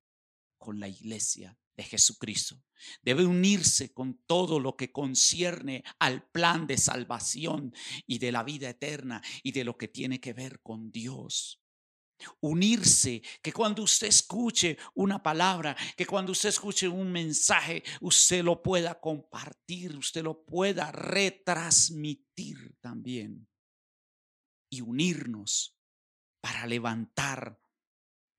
con 0.57 0.79
la 0.79 0.87
iglesia 0.87 1.59
de 1.75 1.83
Jesucristo. 1.83 2.63
Debe 3.01 3.25
unirse 3.25 3.91
con 3.91 4.23
todo 4.25 4.61
lo 4.61 4.77
que 4.77 4.93
concierne 4.93 5.83
al 5.99 6.25
plan 6.31 6.67
de 6.67 6.77
salvación 6.77 7.73
y 8.07 8.19
de 8.19 8.31
la 8.31 8.43
vida 8.43 8.69
eterna 8.69 9.21
y 9.43 9.51
de 9.51 9.65
lo 9.65 9.77
que 9.77 9.89
tiene 9.89 10.21
que 10.21 10.31
ver 10.31 10.61
con 10.61 10.89
Dios. 10.89 11.61
Unirse, 12.39 13.21
que 13.41 13.51
cuando 13.51 13.83
usted 13.83 14.07
escuche 14.07 14.77
una 14.93 15.21
palabra, 15.21 15.75
que 15.97 16.05
cuando 16.05 16.31
usted 16.31 16.47
escuche 16.47 16.87
un 16.87 17.11
mensaje, 17.11 17.83
usted 17.99 18.41
lo 18.41 18.63
pueda 18.63 19.01
compartir, 19.01 19.97
usted 19.97 20.23
lo 20.23 20.45
pueda 20.45 20.93
retransmitir 20.93 22.73
también. 22.79 23.49
Y 24.69 24.79
unirnos 24.79 25.75
para 26.39 26.65
levantar 26.65 27.61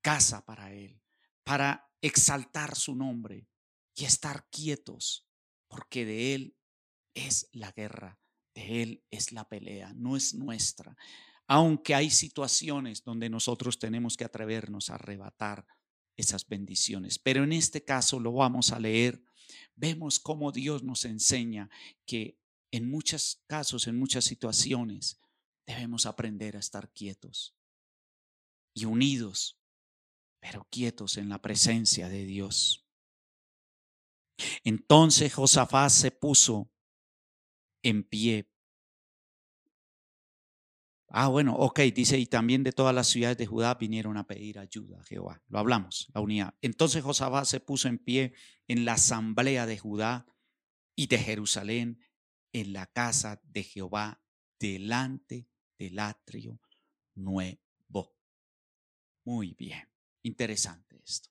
casa 0.03 0.45
para 0.45 0.71
Él, 0.71 1.01
para 1.43 1.89
exaltar 2.01 2.75
su 2.75 2.95
nombre 2.95 3.47
y 3.95 4.05
estar 4.05 4.47
quietos, 4.51 5.27
porque 5.67 6.05
de 6.05 6.35
Él 6.35 6.57
es 7.15 7.49
la 7.51 7.71
guerra, 7.71 8.19
de 8.53 8.83
Él 8.83 9.03
es 9.09 9.31
la 9.31 9.47
pelea, 9.47 9.93
no 9.95 10.15
es 10.15 10.35
nuestra. 10.35 10.95
Aunque 11.47 11.95
hay 11.95 12.11
situaciones 12.11 13.03
donde 13.03 13.29
nosotros 13.29 13.79
tenemos 13.79 14.15
que 14.15 14.25
atrevernos 14.25 14.89
a 14.89 14.95
arrebatar 14.95 15.65
esas 16.15 16.47
bendiciones. 16.47 17.17
Pero 17.17 17.43
en 17.43 17.53
este 17.53 17.83
caso 17.83 18.19
lo 18.19 18.33
vamos 18.33 18.71
a 18.71 18.79
leer. 18.79 19.23
Vemos 19.75 20.19
cómo 20.19 20.51
Dios 20.51 20.83
nos 20.83 21.05
enseña 21.05 21.69
que 22.05 22.37
en 22.71 22.89
muchos 22.89 23.43
casos, 23.47 23.87
en 23.87 23.97
muchas 23.97 24.25
situaciones, 24.25 25.19
debemos 25.65 26.05
aprender 26.05 26.55
a 26.55 26.59
estar 26.59 26.91
quietos 26.91 27.55
y 28.73 28.85
unidos, 28.85 29.59
pero 30.43 30.67
quietos 30.69 31.15
en 31.15 31.29
la 31.29 31.41
presencia 31.41 32.09
de 32.09 32.25
Dios. 32.25 32.85
Entonces 34.65 35.33
Josafat 35.33 35.89
se 35.89 36.11
puso 36.11 36.69
en 37.81 38.03
pie. 38.03 38.49
Ah, 41.07 41.29
bueno, 41.29 41.55
ok, 41.55 41.79
dice, 41.95 42.19
y 42.19 42.25
también 42.25 42.61
de 42.61 42.73
todas 42.73 42.93
las 42.93 43.07
ciudades 43.07 43.37
de 43.37 43.45
Judá 43.45 43.75
vinieron 43.75 44.17
a 44.17 44.27
pedir 44.27 44.59
ayuda 44.59 44.99
a 44.99 45.05
Jehová. 45.05 45.41
Lo 45.47 45.59
hablamos, 45.59 46.11
la 46.13 46.19
unidad. 46.19 46.53
Entonces 46.59 47.01
Josafat 47.01 47.45
se 47.45 47.61
puso 47.61 47.87
en 47.87 47.99
pie 47.99 48.33
en 48.67 48.83
la 48.83 48.93
asamblea 48.93 49.65
de 49.65 49.77
Judá 49.77 50.25
y 50.93 51.07
de 51.07 51.19
Jerusalén, 51.19 52.01
en 52.51 52.73
la 52.73 52.87
casa 52.87 53.41
de 53.45 53.63
Jehová, 53.63 54.21
delante 54.59 55.47
del 55.77 55.99
atrio 55.99 56.59
nuevo. 57.15 57.63
Muy 59.25 59.53
bien, 59.53 59.87
interesante 60.23 61.01
esto. 61.05 61.29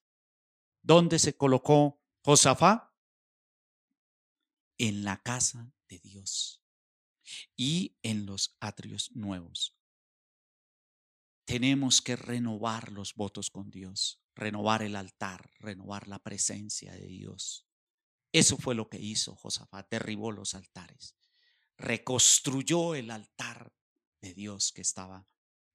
¿Dónde 0.81 1.19
se 1.19 1.35
colocó 1.35 2.01
Josafat? 2.21 2.91
En 4.77 5.03
la 5.03 5.21
casa 5.21 5.71
de 5.87 5.99
Dios 5.99 6.63
y 7.55 7.97
en 8.01 8.25
los 8.25 8.57
atrios 8.59 9.11
nuevos. 9.15 9.77
Tenemos 11.45 12.01
que 12.01 12.15
renovar 12.15 12.91
los 12.91 13.15
votos 13.15 13.49
con 13.49 13.69
Dios, 13.69 14.23
renovar 14.35 14.81
el 14.81 14.95
altar, 14.95 15.51
renovar 15.59 16.07
la 16.07 16.19
presencia 16.19 16.93
de 16.93 17.07
Dios. 17.07 17.67
Eso 18.31 18.57
fue 18.57 18.75
lo 18.75 18.89
que 18.89 18.99
hizo 18.99 19.35
Josafat, 19.35 19.89
derribó 19.89 20.31
los 20.31 20.55
altares, 20.55 21.15
reconstruyó 21.77 22.95
el 22.95 23.11
altar 23.11 23.73
de 24.21 24.33
Dios 24.33 24.71
que 24.71 24.81
estaba 24.81 25.27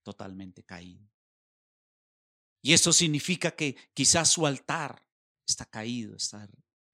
totalmente 0.03 0.65
caído. 0.65 1.09
Y 2.63 2.73
eso 2.73 2.93
significa 2.93 3.53
que 3.53 3.77
quizás 3.95 4.31
su 4.31 4.47
altar 4.47 5.07
está 5.47 5.65
caído, 5.65 6.17
está 6.17 6.49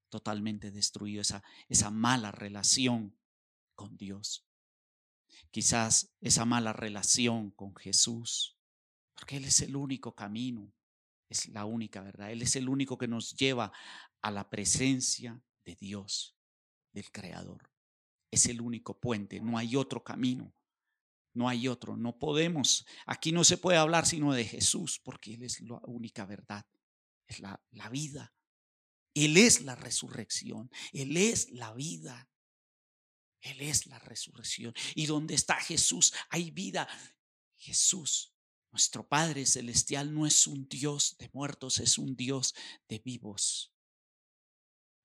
totalmente 0.08 0.70
destruido, 0.70 1.22
esa, 1.22 1.42
esa 1.68 1.90
mala 1.90 2.30
relación 2.30 3.18
con 3.74 3.96
Dios. 3.96 4.46
Quizás 5.50 6.14
esa 6.20 6.44
mala 6.44 6.72
relación 6.72 7.50
con 7.50 7.74
Jesús, 7.76 8.58
porque 9.14 9.36
Él 9.36 9.44
es 9.44 9.60
el 9.60 9.76
único 9.76 10.14
camino, 10.14 10.72
es 11.28 11.48
la 11.48 11.64
única 11.64 12.00
verdad. 12.02 12.30
Él 12.30 12.42
es 12.42 12.56
el 12.56 12.68
único 12.68 12.98
que 12.98 13.08
nos 13.08 13.34
lleva 13.34 13.72
a 14.20 14.30
la 14.30 14.48
presencia 14.50 15.40
de 15.64 15.74
Dios, 15.76 16.36
del 16.92 17.10
Creador. 17.10 17.70
Es 18.30 18.46
el 18.46 18.60
único 18.60 18.98
puente, 18.98 19.40
no 19.40 19.58
hay 19.58 19.76
otro 19.76 20.02
camino. 20.02 20.52
No 21.34 21.48
hay 21.48 21.68
otro, 21.68 21.96
no 21.96 22.16
podemos. 22.18 22.86
Aquí 23.06 23.32
no 23.32 23.44
se 23.44 23.58
puede 23.58 23.76
hablar 23.76 24.06
sino 24.06 24.32
de 24.32 24.44
Jesús, 24.44 25.00
porque 25.02 25.34
Él 25.34 25.42
es 25.42 25.60
la 25.60 25.80
única 25.84 26.24
verdad, 26.24 26.64
es 27.26 27.40
la, 27.40 27.60
la 27.72 27.88
vida. 27.88 28.32
Él 29.14 29.36
es 29.36 29.60
la 29.62 29.74
resurrección, 29.74 30.70
Él 30.92 31.16
es 31.16 31.50
la 31.50 31.74
vida. 31.74 32.30
Él 33.40 33.60
es 33.60 33.86
la 33.86 33.98
resurrección. 33.98 34.72
Y 34.94 35.06
donde 35.06 35.34
está 35.34 35.56
Jesús 35.56 36.14
hay 36.30 36.50
vida. 36.50 36.88
Jesús, 37.56 38.34
nuestro 38.70 39.06
Padre 39.06 39.44
Celestial, 39.44 40.14
no 40.14 40.26
es 40.26 40.46
un 40.46 40.66
Dios 40.68 41.16
de 41.18 41.30
muertos, 41.32 41.78
es 41.78 41.98
un 41.98 42.16
Dios 42.16 42.54
de 42.88 43.00
vivos. 43.00 43.72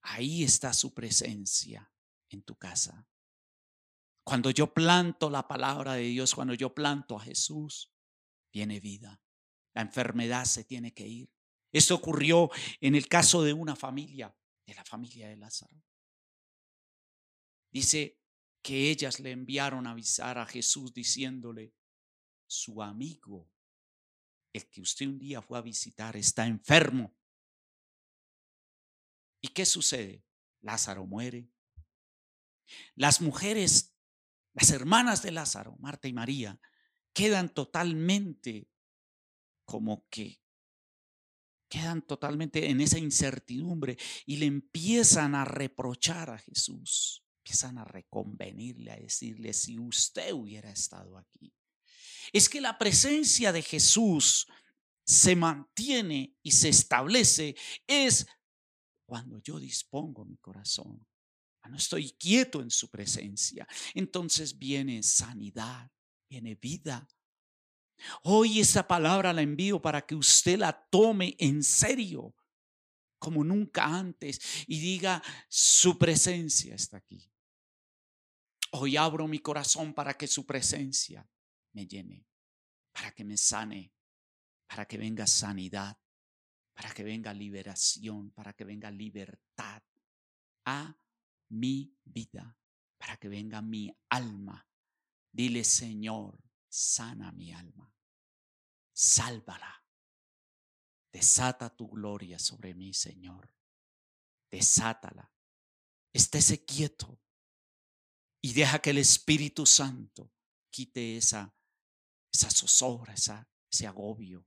Ahí 0.02 0.44
está 0.44 0.74
su 0.74 0.94
presencia 0.94 1.92
en 2.30 2.42
tu 2.42 2.56
casa. 2.56 3.09
Cuando 4.30 4.52
yo 4.52 4.72
planto 4.72 5.28
la 5.32 5.48
palabra 5.48 5.94
de 5.94 6.04
Dios, 6.04 6.36
cuando 6.36 6.54
yo 6.54 6.72
planto 6.72 7.18
a 7.18 7.20
Jesús, 7.20 7.92
viene 8.54 8.80
vida. 8.80 9.20
La 9.74 9.82
enfermedad 9.82 10.46
se 10.46 10.64
tiene 10.64 10.94
que 10.94 11.08
ir. 11.08 11.34
Esto 11.72 11.96
ocurrió 11.96 12.52
en 12.80 12.94
el 12.94 13.08
caso 13.08 13.42
de 13.42 13.54
una 13.54 13.76
familia, 13.76 14.38
de 14.68 14.76
la 14.76 14.86
familia 14.86 15.30
de 15.30 15.36
Lázaro. 15.36 15.84
Dice 17.72 18.20
que 18.62 18.92
ellas 18.92 19.20
le 19.20 19.32
enviaron 19.32 19.88
a 19.88 19.92
avisar 19.94 20.38
a 20.38 20.46
Jesús 20.46 20.94
diciéndole, 20.94 21.74
su 22.46 22.84
amigo, 22.84 23.50
el 24.54 24.70
que 24.70 24.82
usted 24.82 25.08
un 25.08 25.18
día 25.18 25.42
fue 25.42 25.58
a 25.58 25.62
visitar, 25.62 26.16
está 26.16 26.46
enfermo. 26.46 27.18
¿Y 29.42 29.48
qué 29.48 29.66
sucede? 29.66 30.24
Lázaro 30.62 31.08
muere. 31.08 31.50
Las 32.94 33.22
mujeres 33.22 33.96
las 34.60 34.72
hermanas 34.72 35.22
de 35.22 35.32
Lázaro, 35.32 35.78
Marta 35.80 36.10
y 36.10 36.14
María, 36.14 36.60
quedan 37.14 37.48
totalmente 37.48 38.68
como 39.64 40.06
que 40.10 40.42
quedan 41.70 42.02
totalmente 42.02 42.70
en 42.70 42.82
esa 42.82 42.98
incertidumbre 42.98 43.98
y 44.26 44.36
le 44.36 44.48
empiezan 44.48 45.34
a 45.34 45.46
reprochar 45.46 46.30
a 46.32 46.40
Jesús, 46.40 47.24
empiezan 47.38 47.78
a 47.78 47.86
reconvenirle, 47.86 48.92
a 48.92 48.98
decirle, 48.98 49.54
si 49.54 49.80
usted 49.80 50.34
hubiera 50.34 50.70
estado 50.72 51.18
aquí. 51.18 51.54
Es 52.34 52.50
que 52.50 52.60
la 52.60 52.78
presencia 52.78 53.54
de 53.54 53.62
Jesús 53.62 54.46
se 55.06 55.38
mantiene 55.38 56.36
y 56.44 56.52
se 56.52 56.68
establece 56.68 57.56
es 57.88 58.28
cuando 59.06 59.40
yo 59.40 59.58
dispongo 59.58 60.26
mi 60.26 60.38
corazón 60.38 61.08
no 61.70 61.78
estoy 61.78 62.12
quieto 62.12 62.62
en 62.62 62.70
su 62.70 62.90
presencia. 62.90 63.68
Entonces 63.94 64.58
viene 64.58 65.02
sanidad, 65.04 65.92
viene 66.30 66.56
vida. 66.56 67.08
Hoy 68.24 68.60
esa 68.60 68.88
palabra 68.88 69.34
la 69.34 69.42
envío 69.42 69.82
para 69.82 70.06
que 70.06 70.16
usted 70.16 70.58
la 70.58 70.74
tome 70.90 71.36
en 71.40 71.64
serio, 71.64 72.36
como 73.18 73.44
nunca 73.44 73.86
antes, 73.86 74.66
y 74.68 74.80
diga, 74.80 75.22
su 75.50 75.98
presencia 75.98 76.76
está 76.76 76.98
aquí. 76.98 77.30
Hoy 78.72 78.98
abro 78.98 79.28
mi 79.28 79.40
corazón 79.40 79.94
para 79.94 80.14
que 80.14 80.28
su 80.28 80.46
presencia 80.46 81.28
me 81.74 81.88
llene, 81.88 82.26
para 82.92 83.12
que 83.12 83.24
me 83.24 83.36
sane, 83.36 83.92
para 84.68 84.86
que 84.86 84.98
venga 84.98 85.26
sanidad, 85.26 85.98
para 86.74 86.94
que 86.94 87.04
venga 87.04 87.34
liberación, 87.34 88.32
para 88.32 88.54
que 88.54 88.64
venga 88.64 88.90
libertad 88.92 89.84
a 90.66 90.96
mi 91.50 91.96
vida, 92.04 92.58
para 92.98 93.18
que 93.18 93.28
venga 93.28 93.62
mi 93.62 93.92
alma. 94.10 94.68
Dile, 95.32 95.64
Señor, 95.64 96.42
sana 96.68 97.32
mi 97.32 97.52
alma, 97.52 97.94
sálvala. 98.94 99.84
Desata 101.12 101.76
tu 101.76 101.88
gloria 101.88 102.38
sobre 102.38 102.74
mí, 102.74 102.94
Señor. 102.94 103.52
Desátala. 104.50 105.32
Estése 106.14 106.66
quieto 106.66 107.20
y 108.42 108.54
deja 108.54 108.80
que 108.80 108.92
el 108.92 109.00
Espíritu 109.00 109.66
Santo 109.66 110.32
quite 110.70 111.18
esa, 111.18 111.54
esa 112.32 112.50
zozobra, 112.50 113.14
ese 113.14 113.88
agobio. 113.88 114.46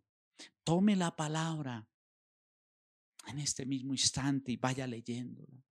Tome 0.65 0.97
la 0.97 1.15
palabra 1.15 1.89
en 3.27 3.39
este 3.39 3.67
mismo 3.67 3.93
instante 3.93 4.53
y 4.53 4.57
vaya 4.57 4.87
leyéndola 4.87 5.65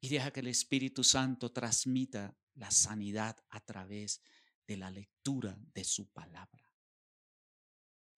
y 0.00 0.08
deja 0.08 0.30
que 0.30 0.40
el 0.40 0.48
Espíritu 0.48 1.02
Santo 1.02 1.52
transmita 1.52 2.36
la 2.54 2.70
sanidad 2.70 3.36
a 3.50 3.60
través 3.60 4.22
de 4.66 4.76
la 4.76 4.90
lectura 4.90 5.58
de 5.74 5.84
su 5.84 6.10
palabra. 6.12 6.70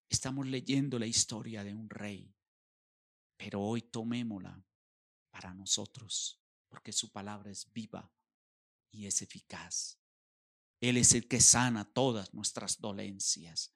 Estamos 0.08 0.46
leyendo 0.46 0.98
la 0.98 1.06
historia 1.06 1.62
de 1.62 1.72
un 1.72 1.88
rey, 1.88 2.34
pero 3.36 3.62
hoy 3.62 3.82
tomémosla 3.82 4.62
para 5.30 5.54
nosotros, 5.54 6.42
porque 6.68 6.92
su 6.92 7.12
palabra 7.12 7.50
es 7.50 7.72
viva 7.72 8.12
y 8.90 9.06
es 9.06 9.22
eficaz. 9.22 9.98
Él 10.80 10.96
es 10.96 11.12
el 11.12 11.28
que 11.28 11.40
sana 11.40 11.84
todas 11.84 12.34
nuestras 12.34 12.80
dolencias. 12.80 13.74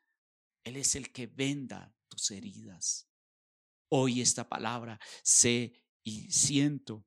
Él 0.64 0.76
es 0.76 0.94
el 0.94 1.12
que 1.12 1.26
venda 1.26 1.94
tus 2.08 2.30
heridas. 2.30 3.08
Hoy 3.90 4.20
esta 4.20 4.48
palabra 4.48 4.98
sé 5.22 5.84
y 6.02 6.30
siento 6.32 7.06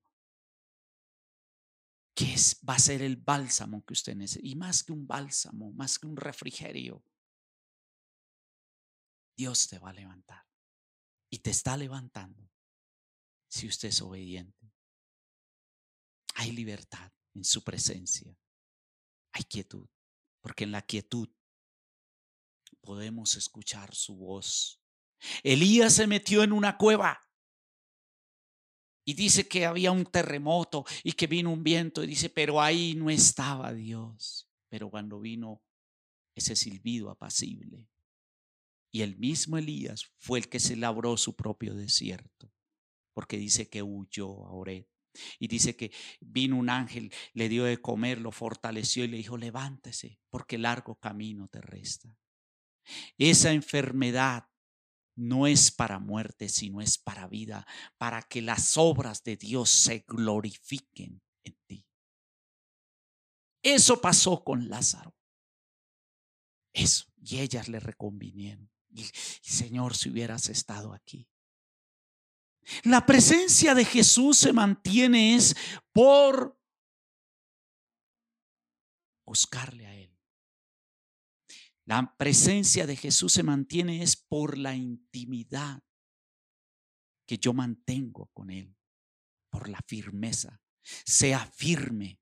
que 2.18 2.34
es, 2.34 2.60
va 2.68 2.74
a 2.74 2.80
ser 2.80 3.04
el 3.04 3.16
bálsamo 3.16 3.86
que 3.86 3.94
usted 3.94 4.16
necesita. 4.16 4.48
Y 4.48 4.56
más 4.56 4.84
que 4.84 4.92
un 4.92 5.06
bálsamo, 5.06 5.72
más 5.74 6.00
que 6.00 6.08
un 6.08 6.18
refrigerio, 6.18 7.06
Dios 9.38 9.68
te 9.68 9.78
va 9.78 9.92
a 9.92 9.94
levantar. 9.94 10.44
Y 11.30 11.38
te 11.40 11.52
está 11.52 11.78
levantando 11.78 12.50
si 13.48 13.68
usted 13.68 13.90
es 13.90 14.02
obediente. 14.02 14.74
Hay 16.34 16.54
libertad 16.54 17.12
en 17.36 17.44
su 17.44 17.64
presencia. 17.64 18.36
Hay 19.34 19.44
quietud, 19.44 19.88
porque 20.42 20.64
en 20.64 20.72
la 20.72 20.82
quietud 20.82 21.30
podemos 22.82 23.36
escuchar 23.36 23.94
su 23.94 24.16
voz. 24.16 24.82
Elías 25.44 25.94
se 25.94 26.08
metió 26.08 26.42
en 26.42 26.52
una 26.52 26.78
cueva 26.78 27.27
Y 29.08 29.14
dice 29.14 29.48
que 29.48 29.66
había 29.66 29.94
un 29.94 30.04
terremoto 30.04 30.84
y 31.02 31.14
que 31.14 31.28
vino 31.28 31.50
un 31.54 31.64
viento. 31.64 32.04
Y 32.04 32.08
dice, 32.08 32.30
pero 32.30 32.62
ahí 32.62 32.94
no 32.94 33.10
estaba 33.10 33.74
Dios. 33.74 34.50
Pero 34.68 34.90
cuando 34.90 35.22
vino 35.22 35.64
ese 36.36 36.58
silbido 36.58 37.10
apacible. 37.10 37.88
Y 38.92 39.04
el 39.04 39.18
mismo 39.18 39.58
Elías 39.58 40.12
fue 40.18 40.40
el 40.40 40.50
que 40.50 40.60
se 40.60 40.76
labró 40.76 41.16
su 41.16 41.38
propio 41.38 41.74
desierto. 41.74 42.52
Porque 43.14 43.38
dice 43.38 43.70
que 43.70 43.82
huyó 43.82 44.46
a 44.46 44.52
Ored. 44.52 44.86
Y 45.40 45.48
dice 45.48 45.78
que 45.78 45.94
vino 46.20 46.58
un 46.58 46.70
ángel, 46.70 47.14
le 47.32 47.48
dio 47.48 47.64
de 47.64 47.82
comer, 47.82 48.20
lo 48.20 48.34
fortaleció 48.34 49.06
y 49.06 49.08
le 49.08 49.18
dijo, 49.18 49.38
levántese, 49.38 50.20
porque 50.30 50.58
largo 50.58 50.96
camino 50.96 51.48
te 51.48 51.62
resta. 51.62 52.14
Esa 53.18 53.54
enfermedad 53.54 54.50
no 55.18 55.48
es 55.48 55.72
para 55.72 56.00
muerte, 56.00 56.48
sino 56.48 56.80
es 56.80 56.98
para 56.98 57.28
vida, 57.28 57.66
para 57.98 58.22
que 58.22 58.42
las 58.42 58.78
obras 58.78 59.24
de 59.24 59.36
Dios 59.36 59.70
se 59.70 60.06
glorifiquen 60.08 61.22
en 61.44 61.58
ti. 61.66 61.86
Eso 63.64 64.00
pasó 64.00 64.44
con 64.44 64.70
Lázaro. 64.70 65.16
Eso. 66.72 67.06
Y 67.18 67.40
ellas 67.40 67.68
le 67.68 67.80
reconvinieron. 67.80 68.72
Señor, 69.42 69.98
si 69.98 70.10
hubieras 70.10 70.50
estado 70.50 70.94
aquí. 70.94 71.28
La 72.84 73.06
presencia 73.06 73.74
de 73.74 73.86
Jesús 73.86 74.38
se 74.38 74.54
mantiene 74.54 75.36
es 75.36 75.56
por 75.92 76.60
buscarle 79.26 79.88
a 79.88 79.96
Él. 79.96 80.17
La 81.88 82.16
presencia 82.18 82.86
de 82.86 82.98
Jesús 82.98 83.32
se 83.32 83.44
mantiene 83.44 84.04
es 84.04 84.18
por 84.18 84.58
la 84.58 84.76
intimidad 84.76 85.82
que 87.26 87.38
yo 87.38 87.54
mantengo 87.54 88.30
con 88.34 88.50
Él, 88.50 88.76
por 89.50 89.70
la 89.70 89.80
firmeza. 89.88 90.62
Sea 90.84 91.40
firme. 91.46 92.20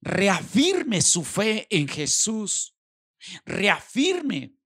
Reafirme 0.00 1.02
su 1.02 1.24
fe 1.24 1.66
en 1.68 1.88
Jesús. 1.88 2.76
Reafirme 3.44 4.56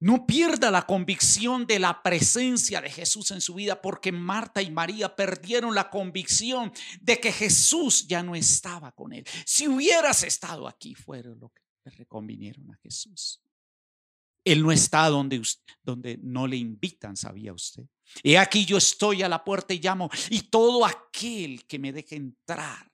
no 0.00 0.26
pierda 0.26 0.70
la 0.70 0.86
convicción 0.86 1.66
de 1.66 1.78
la 1.78 2.02
presencia 2.02 2.80
de 2.80 2.90
Jesús 2.90 3.30
en 3.30 3.42
su 3.42 3.54
vida 3.54 3.80
porque 3.80 4.10
Marta 4.10 4.62
y 4.62 4.70
María 4.70 5.14
perdieron 5.14 5.74
la 5.74 5.90
convicción 5.90 6.72
de 7.00 7.20
que 7.20 7.30
Jesús 7.30 8.08
ya 8.08 8.22
no 8.22 8.34
estaba 8.34 8.92
con 8.92 9.12
él. 9.12 9.24
Si 9.44 9.68
hubieras 9.68 10.22
estado 10.22 10.66
aquí, 10.66 10.94
fuera 10.94 11.30
lo 11.30 11.50
que 11.50 11.61
le 11.84 11.90
reconvinieron 11.90 12.70
a 12.70 12.76
Jesús. 12.76 13.42
Él 14.44 14.62
no 14.62 14.72
está 14.72 15.08
donde, 15.08 15.40
donde 15.82 16.18
no 16.18 16.46
le 16.46 16.56
invitan, 16.56 17.16
sabía 17.16 17.52
usted. 17.52 17.84
Y 18.22 18.34
aquí 18.34 18.64
yo 18.64 18.76
estoy 18.76 19.22
a 19.22 19.28
la 19.28 19.44
puerta 19.44 19.72
y 19.72 19.80
llamo, 19.80 20.10
y 20.30 20.42
todo 20.42 20.84
aquel 20.84 21.64
que 21.66 21.78
me 21.78 21.92
deje 21.92 22.16
entrar, 22.16 22.90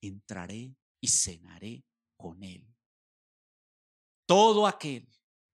entraré 0.00 0.74
y 1.00 1.08
cenaré 1.08 1.84
con 2.16 2.42
él. 2.42 2.64
Todo 4.26 4.66
aquel 4.66 5.08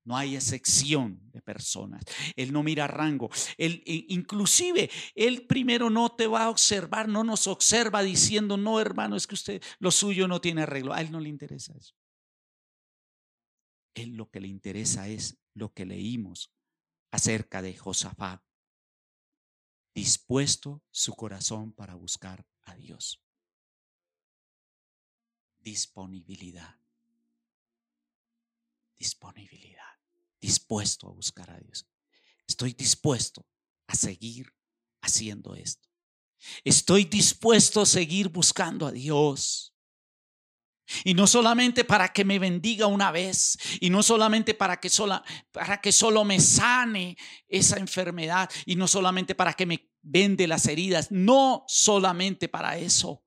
no 0.05 0.17
hay 0.17 0.37
excepción 0.37 1.21
de 1.33 1.41
personas. 1.43 2.03
Él 2.37 2.53
no 2.53 2.63
mira 2.63 2.87
rango. 2.87 3.31
Él, 3.57 3.83
inclusive, 3.87 4.91
Él 5.15 5.47
primero 5.47 5.91
no 5.91 6.15
te 6.15 6.27
va 6.27 6.45
a 6.45 6.51
observar, 6.51 7.09
no 7.09 7.25
nos 7.25 7.47
observa 7.47 8.03
diciendo, 8.03 8.57
no, 8.57 8.81
hermano, 8.81 9.17
es 9.17 9.27
que 9.27 9.35
usted 9.35 9.63
lo 9.79 9.91
suyo 9.91 10.27
no 10.29 10.41
tiene 10.41 10.63
arreglo. 10.63 10.93
A 10.93 11.01
Él 11.01 11.11
no 11.11 11.21
le 11.21 11.29
interesa 11.29 11.73
eso. 11.77 11.95
Él 13.95 14.17
lo 14.17 14.31
que 14.31 14.41
le 14.41 14.49
interesa 14.49 15.09
es 15.09 15.39
lo 15.55 15.73
que 15.73 15.85
leímos 15.85 16.53
acerca 17.11 17.63
de 17.63 17.77
Josafat. 17.77 18.43
Dispuesto 19.95 20.83
su 20.91 21.15
corazón 21.15 21.73
para 21.73 21.95
buscar 21.95 22.47
a 22.65 22.75
Dios. 22.75 23.23
Disponibilidad 25.61 26.83
disponibilidad, 29.03 29.92
dispuesto 30.43 31.09
a 31.09 31.13
buscar 31.13 31.51
a 31.51 31.59
Dios. 31.59 31.87
Estoy 32.47 32.75
dispuesto 32.75 33.47
a 33.87 33.95
seguir 33.95 34.53
haciendo 35.01 35.55
esto. 35.55 35.89
Estoy 36.65 37.05
dispuesto 37.05 37.81
a 37.81 37.87
seguir 37.87 38.29
buscando 38.29 38.87
a 38.87 38.93
Dios. 38.93 39.75
Y 41.05 41.15
no 41.15 41.29
solamente 41.29 41.85
para 41.85 42.13
que 42.13 42.25
me 42.25 42.41
bendiga 42.41 42.89
una 42.89 43.13
vez, 43.13 43.57
y 43.81 43.89
no 43.89 44.03
solamente 44.03 44.53
para 44.53 44.81
que, 44.81 44.91
sola, 44.91 45.25
para 45.53 45.81
que 45.81 45.93
solo 45.93 46.25
me 46.25 46.41
sane 46.41 47.17
esa 47.49 47.79
enfermedad, 47.79 48.51
y 48.67 48.75
no 48.75 48.89
solamente 48.89 49.37
para 49.37 49.55
que 49.55 49.65
me 49.65 49.91
vende 50.03 50.49
las 50.49 50.67
heridas, 50.67 51.11
no 51.13 51.65
solamente 51.69 52.49
para 52.49 52.77
eso. 52.77 53.25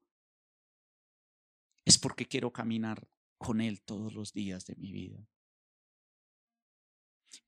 Es 1.86 1.98
porque 1.98 2.28
quiero 2.28 2.52
caminar 2.52 3.08
con 3.38 3.62
Él 3.62 3.82
todos 3.82 4.14
los 4.14 4.34
días 4.34 4.66
de 4.66 4.76
mi 4.76 4.92
vida. 4.92 5.26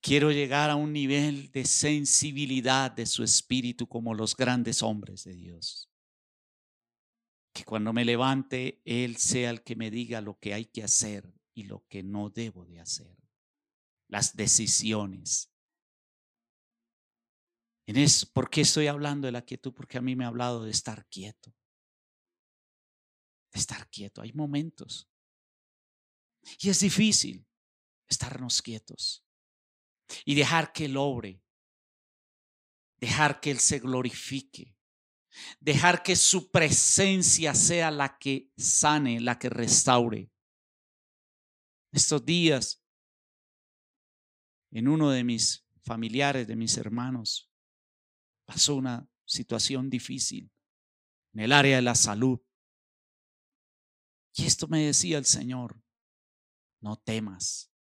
Quiero 0.01 0.31
llegar 0.31 0.69
a 0.69 0.75
un 0.75 0.93
nivel 0.93 1.51
de 1.51 1.65
sensibilidad 1.65 2.91
de 2.91 3.05
su 3.05 3.23
espíritu 3.23 3.88
como 3.88 4.13
los 4.13 4.36
grandes 4.36 4.83
hombres 4.83 5.23
de 5.23 5.36
Dios. 5.36 5.89
Que 7.53 7.65
cuando 7.65 7.93
me 7.93 8.05
levante, 8.05 8.81
Él 8.86 9.17
sea 9.17 9.49
el 9.49 9.63
que 9.63 9.75
me 9.75 9.89
diga 9.89 10.21
lo 10.21 10.38
que 10.38 10.53
hay 10.53 10.65
que 10.65 10.83
hacer 10.83 11.33
y 11.53 11.63
lo 11.63 11.86
que 11.88 12.03
no 12.03 12.29
debo 12.29 12.65
de 12.65 12.79
hacer. 12.79 13.17
Las 14.07 14.36
decisiones. 14.36 15.51
En 17.88 17.97
eso, 17.97 18.27
¿Por 18.31 18.49
qué 18.49 18.62
estoy 18.62 18.88
hablando 18.88 19.25
de 19.25 19.31
la 19.31 19.43
quietud? 19.43 19.73
Porque 19.73 19.97
a 19.97 20.01
mí 20.01 20.15
me 20.15 20.25
ha 20.25 20.27
hablado 20.27 20.63
de 20.63 20.71
estar 20.71 21.07
quieto. 21.07 21.55
De 23.51 23.60
estar 23.60 23.89
quieto. 23.89 24.21
Hay 24.21 24.33
momentos. 24.33 25.10
Y 26.60 26.69
es 26.69 26.79
difícil 26.79 27.45
estarnos 28.07 28.62
quietos 28.62 29.27
y 30.26 30.36
dejar 30.36 30.74
que 30.74 30.86
Él 30.86 30.98
obre, 30.98 31.41
dejar 33.00 33.39
que 33.39 33.52
Él 33.52 33.60
se 33.60 33.80
glorifique, 33.80 34.76
dejar 35.60 36.04
que 36.04 36.15
su 36.15 36.50
presencia 36.50 37.54
sea 37.54 37.91
la 37.91 38.17
que 38.17 38.52
sane, 38.58 39.20
la 39.20 39.38
que 39.38 39.50
restaure. 39.50 40.32
Estos 41.91 42.26
días, 42.26 42.84
en 44.72 44.88
uno 44.88 45.10
de 45.12 45.24
mis 45.24 45.65
familiares, 45.84 46.48
de 46.48 46.56
mis 46.56 46.78
hermanos, 46.78 47.50
pasó 48.46 48.76
una 48.76 49.10
situación 49.26 49.89
difícil 49.89 50.52
en 51.34 51.41
el 51.41 51.52
área 51.52 51.78
de 51.78 51.82
la 51.82 51.96
salud. 51.96 52.39
Y 54.34 54.46
esto 54.46 54.67
me 54.67 54.86
decía 54.86 55.17
el 55.17 55.26
Señor, 55.26 55.82
no 56.82 56.98
temas, 56.98 57.72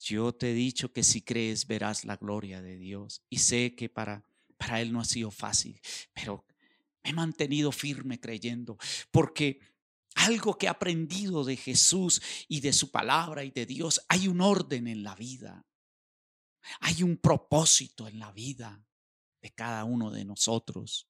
yo 0.00 0.34
te 0.34 0.50
he 0.50 0.54
dicho 0.54 0.92
que 0.92 1.02
si 1.02 1.22
crees 1.22 1.66
verás 1.66 2.04
la 2.04 2.16
gloria 2.16 2.60
de 2.62 2.76
Dios. 2.76 3.22
Y 3.28 3.38
sé 3.38 3.74
que 3.74 3.88
para, 3.88 4.24
para 4.56 4.80
Él 4.80 4.92
no 4.92 5.00
ha 5.00 5.04
sido 5.04 5.30
fácil, 5.30 5.80
pero 6.12 6.44
me 7.02 7.10
he 7.10 7.12
mantenido 7.12 7.72
firme 7.72 8.20
creyendo, 8.20 8.78
porque 9.10 9.60
algo 10.14 10.58
que 10.58 10.66
he 10.66 10.68
aprendido 10.68 11.44
de 11.44 11.56
Jesús 11.56 12.20
y 12.48 12.60
de 12.60 12.72
su 12.72 12.90
palabra 12.90 13.44
y 13.44 13.50
de 13.50 13.66
Dios, 13.66 14.04
hay 14.08 14.28
un 14.28 14.40
orden 14.40 14.86
en 14.86 15.02
la 15.02 15.14
vida. 15.14 15.64
Hay 16.80 17.02
un 17.02 17.16
propósito 17.16 18.06
en 18.06 18.18
la 18.18 18.30
vida 18.32 18.84
de 19.40 19.50
cada 19.50 19.84
uno 19.84 20.10
de 20.10 20.24
nosotros. 20.24 21.08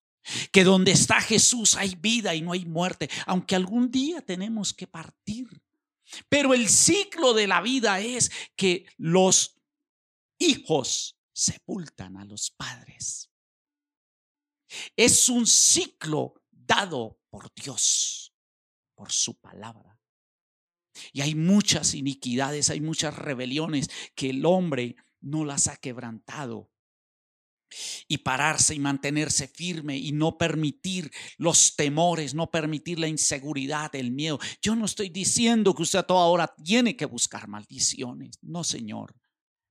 Que 0.52 0.64
donde 0.64 0.92
está 0.92 1.20
Jesús 1.20 1.76
hay 1.76 1.96
vida 1.96 2.34
y 2.34 2.42
no 2.42 2.52
hay 2.52 2.64
muerte, 2.64 3.10
aunque 3.26 3.56
algún 3.56 3.90
día 3.90 4.22
tenemos 4.22 4.72
que 4.72 4.86
partir. 4.86 5.48
Pero 6.28 6.54
el 6.54 6.68
ciclo 6.68 7.34
de 7.34 7.46
la 7.46 7.60
vida 7.60 8.00
es 8.00 8.30
que 8.56 8.86
los 8.96 9.60
hijos 10.38 11.18
sepultan 11.32 12.16
a 12.16 12.24
los 12.24 12.50
padres. 12.50 13.30
Es 14.96 15.28
un 15.28 15.46
ciclo 15.46 16.42
dado 16.50 17.20
por 17.30 17.52
Dios, 17.54 18.34
por 18.94 19.12
su 19.12 19.38
palabra. 19.38 19.98
Y 21.12 21.22
hay 21.22 21.34
muchas 21.34 21.94
iniquidades, 21.94 22.70
hay 22.70 22.80
muchas 22.80 23.16
rebeliones 23.16 23.90
que 24.14 24.30
el 24.30 24.44
hombre 24.44 24.96
no 25.20 25.44
las 25.44 25.68
ha 25.68 25.76
quebrantado 25.76 26.71
y 28.08 28.18
pararse 28.18 28.74
y 28.74 28.78
mantenerse 28.78 29.48
firme 29.48 29.96
y 29.96 30.12
no 30.12 30.38
permitir 30.38 31.10
los 31.38 31.76
temores, 31.76 32.34
no 32.34 32.50
permitir 32.50 32.98
la 32.98 33.08
inseguridad, 33.08 33.94
el 33.94 34.10
miedo. 34.10 34.38
Yo 34.60 34.76
no 34.76 34.84
estoy 34.84 35.08
diciendo 35.08 35.74
que 35.74 35.82
usted 35.82 36.00
a 36.00 36.06
toda 36.06 36.26
hora 36.26 36.54
tiene 36.62 36.96
que 36.96 37.06
buscar 37.06 37.48
maldiciones, 37.48 38.38
no 38.42 38.64
señor. 38.64 39.14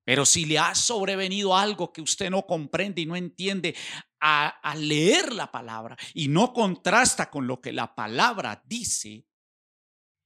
Pero 0.04 0.26
si 0.26 0.46
le 0.46 0.58
ha 0.58 0.74
sobrevenido 0.74 1.56
algo 1.56 1.94
que 1.94 2.02
usted 2.02 2.30
no 2.30 2.46
comprende 2.46 3.02
y 3.02 3.06
no 3.06 3.16
entiende 3.16 3.76
a, 4.20 4.76
leer 4.76 5.34
la 5.34 5.52
palabra 5.52 5.98
y 6.14 6.28
no 6.28 6.54
contrasta 6.54 7.30
con 7.30 7.48
lo 7.48 7.62
que 7.62 7.72
la 7.72 7.94
palabra 7.94 8.64
dice, 8.66 9.26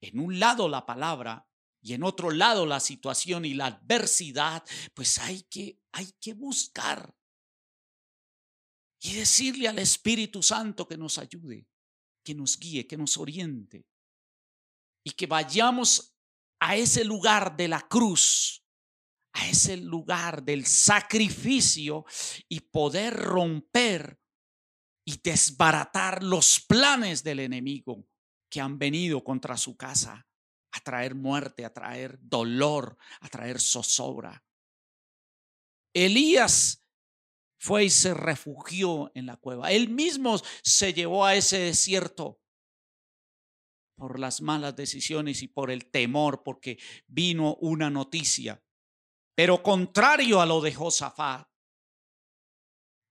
en 0.01 0.19
un 0.19 0.39
lado 0.39 0.69
la 0.69 0.85
palabra 0.85 1.47
y 1.81 1.93
en 1.93 2.03
otro 2.03 2.31
lado 2.31 2.65
la 2.65 2.79
situación 2.79 3.45
y 3.45 3.53
la 3.53 3.67
adversidad, 3.67 4.63
pues 4.93 5.17
hay 5.19 5.43
que, 5.43 5.79
hay 5.91 6.09
que 6.19 6.33
buscar 6.33 7.13
y 9.05 9.13
decirle 9.13 9.67
al 9.67 9.77
Espíritu 9.77 10.41
Santo 10.41 10.87
que 10.87 10.97
nos 10.97 11.19
ayude, 11.19 11.67
que 12.23 12.33
nos 12.33 12.57
guíe, 12.57 12.87
que 12.87 12.97
nos 12.97 13.17
oriente 13.17 13.85
y 15.03 15.11
que 15.11 15.27
vayamos 15.27 16.17
a 16.59 16.75
ese 16.75 17.05
lugar 17.05 17.55
de 17.55 17.67
la 17.67 17.81
cruz, 17.81 18.65
a 19.33 19.47
ese 19.47 19.77
lugar 19.77 20.43
del 20.43 20.65
sacrificio 20.65 22.03
y 22.49 22.61
poder 22.61 23.15
romper 23.15 24.19
y 25.05 25.21
desbaratar 25.21 26.23
los 26.23 26.59
planes 26.61 27.23
del 27.23 27.41
enemigo 27.41 28.07
que 28.49 28.59
han 28.59 28.79
venido 28.79 29.23
contra 29.23 29.55
su 29.55 29.77
casa 29.77 30.27
a 30.71 30.79
traer 30.79 31.13
muerte, 31.13 31.63
a 31.63 31.71
traer 31.71 32.17
dolor, 32.19 32.97
a 33.19 33.29
traer 33.29 33.61
zozobra. 33.61 34.43
Elías 35.93 36.84
fue 37.57 37.85
y 37.85 37.89
se 37.89 38.13
refugió 38.13 39.11
en 39.15 39.25
la 39.25 39.37
cueva. 39.37 39.71
Él 39.71 39.89
mismo 39.89 40.39
se 40.63 40.93
llevó 40.93 41.25
a 41.25 41.35
ese 41.35 41.59
desierto 41.59 42.41
por 43.95 44.19
las 44.19 44.41
malas 44.41 44.75
decisiones 44.75 45.41
y 45.41 45.47
por 45.47 45.71
el 45.71 45.89
temor, 45.89 46.43
porque 46.43 46.77
vino 47.07 47.55
una 47.61 47.89
noticia. 47.89 48.61
Pero 49.35 49.63
contrario 49.63 50.41
a 50.41 50.45
lo 50.45 50.61
de 50.61 50.73
Josafat, 50.73 51.47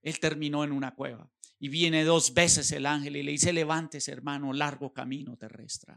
él 0.02 0.20
terminó 0.20 0.64
en 0.64 0.72
una 0.72 0.94
cueva. 0.94 1.30
Y 1.58 1.68
viene 1.68 2.04
dos 2.04 2.34
veces 2.34 2.70
el 2.72 2.84
ángel 2.84 3.16
y 3.16 3.22
le 3.22 3.32
dice, 3.32 3.52
levántese 3.52 4.12
hermano, 4.12 4.52
largo 4.52 4.92
camino 4.92 5.36
terrestre. 5.38 5.96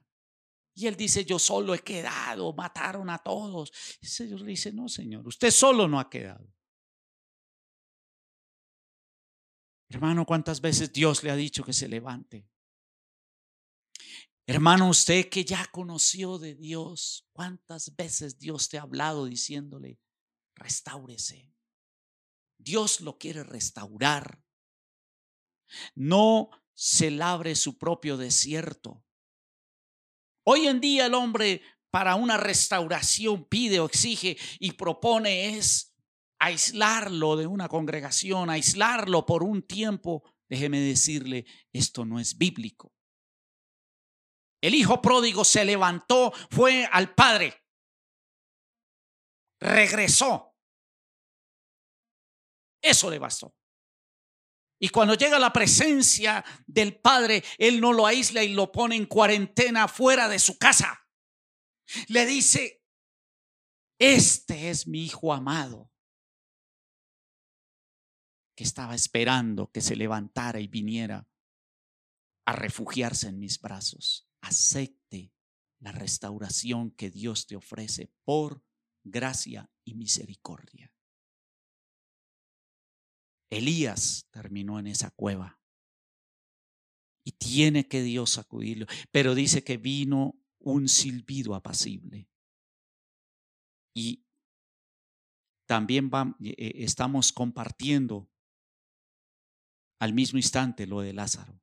Y 0.73 0.87
él 0.87 0.95
dice, 0.95 1.25
yo 1.25 1.39
solo 1.39 1.73
he 1.73 1.79
quedado, 1.79 2.53
mataron 2.53 3.09
a 3.09 3.17
todos. 3.17 3.71
Y 3.99 4.05
el 4.05 4.11
Señor 4.11 4.41
le 4.41 4.51
dice, 4.51 4.71
no, 4.71 4.87
Señor, 4.87 5.27
usted 5.27 5.51
solo 5.51 5.87
no 5.87 5.99
ha 5.99 6.09
quedado. 6.09 6.47
Hermano, 9.89 10.25
¿cuántas 10.25 10.59
veces 10.59 10.91
Dios 10.91 11.23
le 11.23 11.31
ha 11.31 11.35
dicho 11.35 11.63
que 11.63 11.73
se 11.73 11.87
levante? 11.87 12.47
Hermano, 14.45 14.89
usted 14.89 15.29
que 15.29 15.43
ya 15.43 15.65
conoció 15.71 16.37
de 16.37 16.55
Dios, 16.55 17.27
¿cuántas 17.33 17.95
veces 17.95 18.37
Dios 18.37 18.69
te 18.69 18.77
ha 18.77 18.83
hablado 18.83 19.25
diciéndole, 19.25 19.99
restáurese? 20.55 21.53
Dios 22.57 23.01
lo 23.01 23.17
quiere 23.17 23.43
restaurar. 23.43 24.41
No 25.95 26.49
se 26.73 27.11
labre 27.11 27.55
su 27.55 27.77
propio 27.77 28.17
desierto. 28.17 29.03
Hoy 30.45 30.67
en 30.67 30.79
día 30.79 31.07
el 31.07 31.13
hombre 31.13 31.61
para 31.91 32.15
una 32.15 32.37
restauración 32.37 33.45
pide 33.45 33.79
o 33.79 33.85
exige 33.85 34.37
y 34.59 34.73
propone 34.73 35.57
es 35.57 35.86
aislarlo 36.39 37.35
de 37.35 37.47
una 37.47 37.67
congregación, 37.67 38.49
aislarlo 38.49 39.25
por 39.25 39.43
un 39.43 39.63
tiempo, 39.63 40.23
déjeme 40.49 40.79
decirle, 40.79 41.45
esto 41.73 42.05
no 42.05 42.19
es 42.19 42.37
bíblico. 42.37 42.93
El 44.61 44.73
hijo 44.75 45.01
pródigo 45.01 45.43
se 45.43 45.65
levantó, 45.65 46.33
fue 46.49 46.87
al 46.91 47.13
padre, 47.13 47.63
regresó. 49.59 50.55
Eso 52.81 53.09
le 53.09 53.19
bastó. 53.19 53.55
Y 54.79 54.89
cuando 54.89 55.15
llega 55.15 55.39
la 55.39 55.51
presencia 55.51 56.45
del 56.67 56.99
padre, 56.99 57.43
él 57.57 57.81
no 57.81 57.93
lo 57.93 58.05
aísla 58.05 58.43
y 58.43 58.53
lo 58.53 58.71
pone 58.71 58.95
en 58.95 59.07
cuarentena 59.07 59.87
fuera 59.87 60.27
de 60.27 60.37
su 60.37 60.57
casa. 60.57 61.07
Le 62.09 62.25
dice, 62.27 62.83
este 63.99 64.69
es 64.69 64.87
mi 64.87 65.05
hijo 65.05 65.33
amado 65.33 65.91
que 68.57 68.63
estaba 68.63 68.95
esperando 68.95 69.71
que 69.71 69.81
se 69.81 69.95
levantara 69.95 70.59
y 70.59 70.67
viniera 70.67 71.29
a 72.43 72.53
refugiarse 72.53 73.27
en 73.27 73.39
mis 73.39 73.61
brazos. 73.61 74.27
Acepte 74.41 75.31
la 75.79 75.91
restauración 75.91 76.89
que 76.89 77.11
Dios 77.11 77.45
te 77.45 77.55
ofrece 77.55 78.11
por 78.23 78.65
gracia 79.03 79.69
y 79.85 79.93
misericordia. 79.93 80.91
Elías 83.51 84.27
terminó 84.31 84.79
en 84.79 84.87
esa 84.87 85.11
cueva 85.11 85.61
y 87.23 87.33
tiene 87.33 87.87
que 87.87 88.01
Dios 88.01 88.31
sacudirlo, 88.31 88.87
pero 89.11 89.35
dice 89.35 89.63
que 89.63 89.77
vino 89.77 90.33
un 90.57 90.89
silbido 90.89 91.53
apacible. 91.53 92.27
Y 93.93 94.25
también 95.67 96.09
eh, 96.39 96.71
estamos 96.77 97.31
compartiendo 97.31 98.31
al 99.99 100.13
mismo 100.13 100.37
instante 100.39 100.87
lo 100.87 101.01
de 101.01 101.13
Lázaro. 101.13 101.61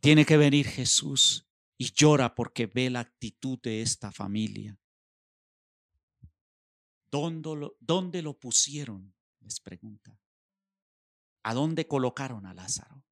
Tiene 0.00 0.24
que 0.24 0.36
venir 0.36 0.66
Jesús 0.66 1.46
y 1.78 1.92
llora 1.92 2.34
porque 2.34 2.66
ve 2.66 2.90
la 2.90 3.00
actitud 3.00 3.58
de 3.60 3.82
esta 3.82 4.12
familia. 4.12 4.78
¿Dónde 7.10 8.22
lo, 8.22 8.38
pusieron? 8.38 9.14
Les 9.40 9.60
pregunta. 9.60 10.18
¿A 11.42 11.54
dónde 11.54 11.86
colocaron 11.86 12.46
a 12.46 12.54
Lázaro? 12.54 13.04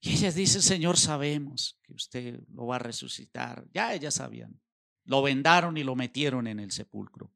Y 0.00 0.14
ellas 0.14 0.34
dicen, 0.34 0.62
Señor, 0.62 0.98
sabemos 0.98 1.78
que 1.82 1.92
usted 1.92 2.40
lo 2.48 2.66
va 2.66 2.76
a 2.76 2.80
resucitar. 2.80 3.68
Ya 3.72 3.94
ellas 3.94 4.14
sabían. 4.14 4.60
Lo 5.04 5.22
vendaron 5.22 5.76
y 5.76 5.84
lo 5.84 5.94
metieron 5.94 6.48
en 6.48 6.58
el 6.58 6.72
sepulcro. 6.72 7.32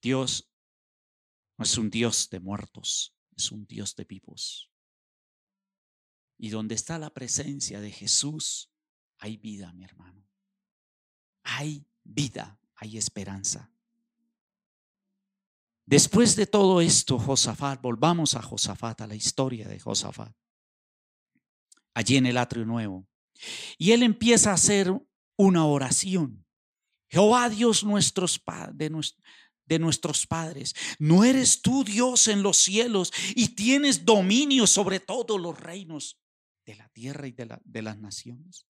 Dios 0.00 0.50
no 1.58 1.64
es 1.64 1.76
un 1.76 1.90
Dios 1.90 2.30
de 2.30 2.40
muertos, 2.40 3.14
es 3.36 3.50
un 3.50 3.66
Dios 3.66 3.94
de 3.96 4.04
vivos. 4.04 4.70
Y 6.38 6.50
donde 6.50 6.76
está 6.76 6.98
la 6.98 7.10
presencia 7.10 7.80
de 7.80 7.90
Jesús, 7.90 8.70
hay 9.18 9.36
vida, 9.36 9.72
mi 9.72 9.84
hermano. 9.84 10.24
Hay 11.42 11.84
vida, 12.04 12.60
hay 12.76 12.96
esperanza. 12.96 13.72
Después 15.84 16.36
de 16.36 16.46
todo 16.46 16.80
esto, 16.80 17.18
Josafat, 17.18 17.80
volvamos 17.82 18.34
a 18.34 18.42
Josafat, 18.42 19.00
a 19.00 19.06
la 19.06 19.16
historia 19.16 19.66
de 19.66 19.80
Josafat, 19.80 20.36
allí 21.94 22.18
en 22.18 22.26
el 22.26 22.36
atrio 22.36 22.66
nuevo. 22.66 23.08
Y 23.78 23.90
él 23.92 24.04
empieza 24.04 24.50
a 24.50 24.54
hacer 24.54 24.92
una 25.36 25.64
oración. 25.64 26.44
Jehová 27.08 27.48
Dios 27.48 27.82
nuestros, 27.84 28.40
de, 28.74 28.90
de 29.68 29.78
nuestros 29.78 30.26
padres. 30.26 30.74
¿No 30.98 31.24
eres 31.24 31.62
tú 31.62 31.84
Dios 31.84 32.26
en 32.28 32.42
los 32.42 32.56
cielos 32.56 33.12
y 33.36 33.48
tienes 33.48 34.04
dominio 34.04 34.66
sobre 34.66 34.98
todos 34.98 35.40
los 35.40 35.58
reinos 35.58 36.18
de 36.66 36.76
la 36.76 36.88
tierra 36.88 37.26
y 37.26 37.32
de, 37.32 37.46
la, 37.46 37.60
de 37.64 37.82
las 37.82 37.98
naciones? 37.98 38.66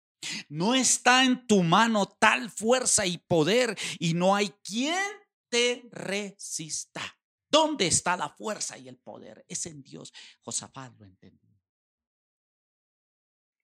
No 0.50 0.74
está 0.74 1.24
en 1.24 1.46
tu 1.46 1.62
mano 1.62 2.08
tal 2.20 2.50
fuerza 2.50 3.06
y 3.06 3.18
poder 3.18 3.78
y 4.00 4.14
no 4.14 4.36
hay 4.36 4.50
quien 4.64 5.04
te 5.50 5.88
resista. 5.92 7.02
¿Dónde 7.50 7.88
está 7.88 8.18
la 8.18 8.30
fuerza 8.30 8.78
y 8.78 8.88
el 8.88 8.98
poder? 8.98 9.46
Es 9.48 9.66
en 9.66 9.84
Dios. 9.84 10.12
Josafat 10.42 10.98
lo 10.98 11.06
entendió. 11.06 11.45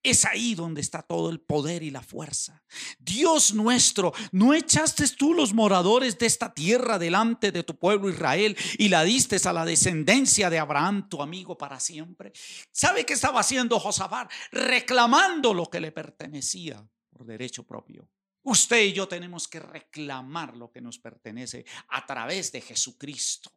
Es 0.02 0.24
ahí 0.24 0.56
donde 0.56 0.80
está 0.80 1.02
todo 1.02 1.30
el 1.30 1.40
poder 1.40 1.84
y 1.84 1.90
la 1.90 2.02
fuerza. 2.02 2.64
Dios 2.98 3.54
nuestro, 3.54 4.12
¿no 4.32 4.52
echaste 4.52 5.06
tú 5.16 5.32
los 5.32 5.54
moradores 5.54 6.18
de 6.18 6.26
esta 6.26 6.52
tierra 6.52 6.98
delante 6.98 7.52
de 7.52 7.62
tu 7.62 7.78
pueblo 7.78 8.10
Israel 8.10 8.56
y 8.78 8.88
la 8.88 9.04
diste 9.04 9.36
a 9.44 9.52
la 9.52 9.64
descendencia 9.64 10.50
de 10.50 10.58
Abraham, 10.58 11.08
tu 11.08 11.22
amigo 11.22 11.56
para 11.56 11.78
siempre? 11.78 12.32
¿Sabe 12.72 13.06
qué 13.06 13.12
estaba 13.12 13.40
haciendo 13.40 13.78
Josafat? 13.78 14.30
Reclamando 14.50 15.54
lo 15.54 15.70
que 15.70 15.80
le 15.80 15.92
pertenecía 15.92 16.84
por 17.10 17.24
derecho 17.24 17.64
propio. 17.64 18.08
Usted 18.42 18.82
y 18.82 18.92
yo 18.92 19.06
tenemos 19.06 19.46
que 19.46 19.60
reclamar 19.60 20.56
lo 20.56 20.72
que 20.72 20.80
nos 20.80 20.98
pertenece 20.98 21.64
a 21.88 22.04
través 22.04 22.50
de 22.50 22.60
Jesucristo, 22.60 23.52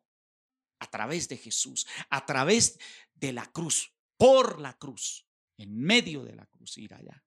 a 0.78 0.88
través 0.92 1.28
de 1.28 1.38
Jesús, 1.38 1.88
a 2.12 2.24
través 2.24 2.78
de 3.16 3.34
la 3.34 3.48
cruz, 3.48 3.92
por 4.16 4.62
la 4.62 4.78
cruz 4.78 5.25
en 5.58 5.78
medio 5.78 6.24
de 6.24 6.36
la 6.36 6.46
cruz 6.46 6.78
ir 6.78 6.94
allá. 6.94 7.24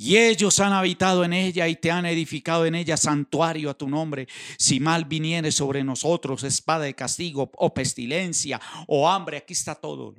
Y 0.00 0.16
ellos 0.16 0.60
han 0.60 0.72
habitado 0.72 1.24
en 1.24 1.32
ella 1.32 1.66
y 1.66 1.74
te 1.74 1.90
han 1.90 2.06
edificado 2.06 2.64
en 2.66 2.76
ella 2.76 2.96
santuario 2.96 3.68
a 3.68 3.74
tu 3.74 3.88
nombre. 3.88 4.28
Si 4.56 4.78
mal 4.78 5.06
viniere 5.06 5.50
sobre 5.50 5.82
nosotros, 5.82 6.44
espada 6.44 6.84
de 6.84 6.94
castigo 6.94 7.50
o 7.56 7.74
pestilencia 7.74 8.60
o 8.86 9.08
hambre, 9.08 9.38
aquí 9.38 9.54
está 9.54 9.74
todo 9.74 10.14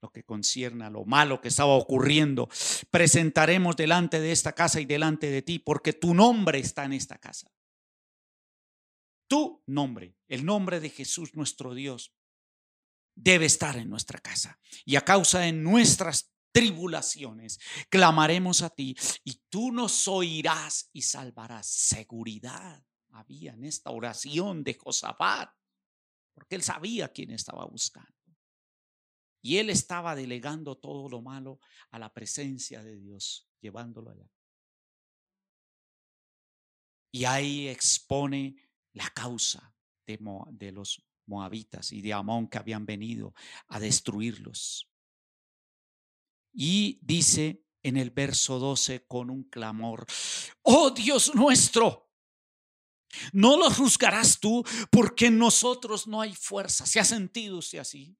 lo 0.00 0.10
que 0.10 0.24
concierne 0.24 0.84
a 0.84 0.90
lo 0.90 1.04
malo 1.04 1.40
que 1.40 1.48
estaba 1.48 1.72
ocurriendo. 1.72 2.48
Presentaremos 2.90 3.74
delante 3.76 4.20
de 4.20 4.30
esta 4.30 4.52
casa 4.52 4.80
y 4.80 4.84
delante 4.84 5.28
de 5.28 5.42
ti, 5.42 5.58
porque 5.58 5.92
tu 5.92 6.14
nombre 6.14 6.60
está 6.60 6.84
en 6.84 6.92
esta 6.92 7.18
casa. 7.18 7.50
Tu 9.28 9.60
nombre, 9.66 10.14
el 10.28 10.44
nombre 10.44 10.78
de 10.78 10.90
Jesús 10.90 11.34
nuestro 11.34 11.74
Dios, 11.74 12.12
debe 13.14 13.46
estar 13.46 13.76
en 13.76 13.88
nuestra 13.88 14.18
casa. 14.18 14.58
Y 14.84 14.96
a 14.96 15.02
causa 15.02 15.40
de 15.40 15.52
nuestras 15.52 16.32
tribulaciones, 16.52 17.58
clamaremos 17.88 18.62
a 18.62 18.70
ti 18.70 18.94
y 19.24 19.42
tú 19.48 19.72
nos 19.72 20.06
oirás 20.06 20.90
y 20.92 21.02
salvarás. 21.02 21.66
Seguridad 21.66 22.84
había 23.10 23.52
en 23.52 23.64
esta 23.64 23.90
oración 23.90 24.62
de 24.62 24.74
Josafat. 24.74 25.50
porque 26.34 26.54
él 26.54 26.62
sabía 26.62 27.12
quién 27.12 27.30
estaba 27.30 27.66
buscando. 27.66 28.10
Y 29.42 29.58
él 29.58 29.68
estaba 29.70 30.14
delegando 30.14 30.78
todo 30.78 31.08
lo 31.08 31.20
malo 31.20 31.58
a 31.90 31.98
la 31.98 32.12
presencia 32.12 32.82
de 32.82 32.96
Dios, 32.96 33.48
llevándolo 33.60 34.10
allá. 34.10 34.30
Y 37.10 37.24
ahí 37.26 37.68
expone 37.68 38.56
la 38.94 39.10
causa 39.10 39.74
de, 40.06 40.18
de 40.52 40.72
los 40.72 41.04
moabitas 41.32 41.92
y 41.92 42.02
de 42.02 42.12
Amón 42.12 42.48
que 42.48 42.58
habían 42.58 42.84
venido 42.84 43.34
a 43.68 43.80
destruirlos. 43.80 44.88
Y 46.52 46.98
dice 47.02 47.64
en 47.82 47.96
el 47.96 48.10
verso 48.10 48.58
12 48.58 49.06
con 49.06 49.30
un 49.30 49.44
clamor, 49.44 50.06
oh 50.62 50.90
Dios 50.90 51.34
nuestro, 51.34 52.10
no 53.32 53.56
los 53.56 53.76
juzgarás 53.76 54.38
tú 54.38 54.62
porque 54.90 55.26
en 55.26 55.38
nosotros 55.38 56.06
no 56.06 56.20
hay 56.20 56.34
fuerza. 56.34 56.84
¿Se 56.86 57.00
ha 57.00 57.04
sentido 57.04 57.58
usted 57.58 57.78
así? 57.78 58.16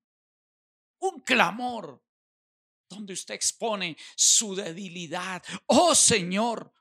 Un 0.99 1.21
clamor 1.21 2.03
donde 2.89 3.13
usted 3.13 3.35
expone 3.35 3.97
su 4.17 4.55
debilidad. 4.55 5.43
Oh 5.67 5.95
Señor, 5.95 6.73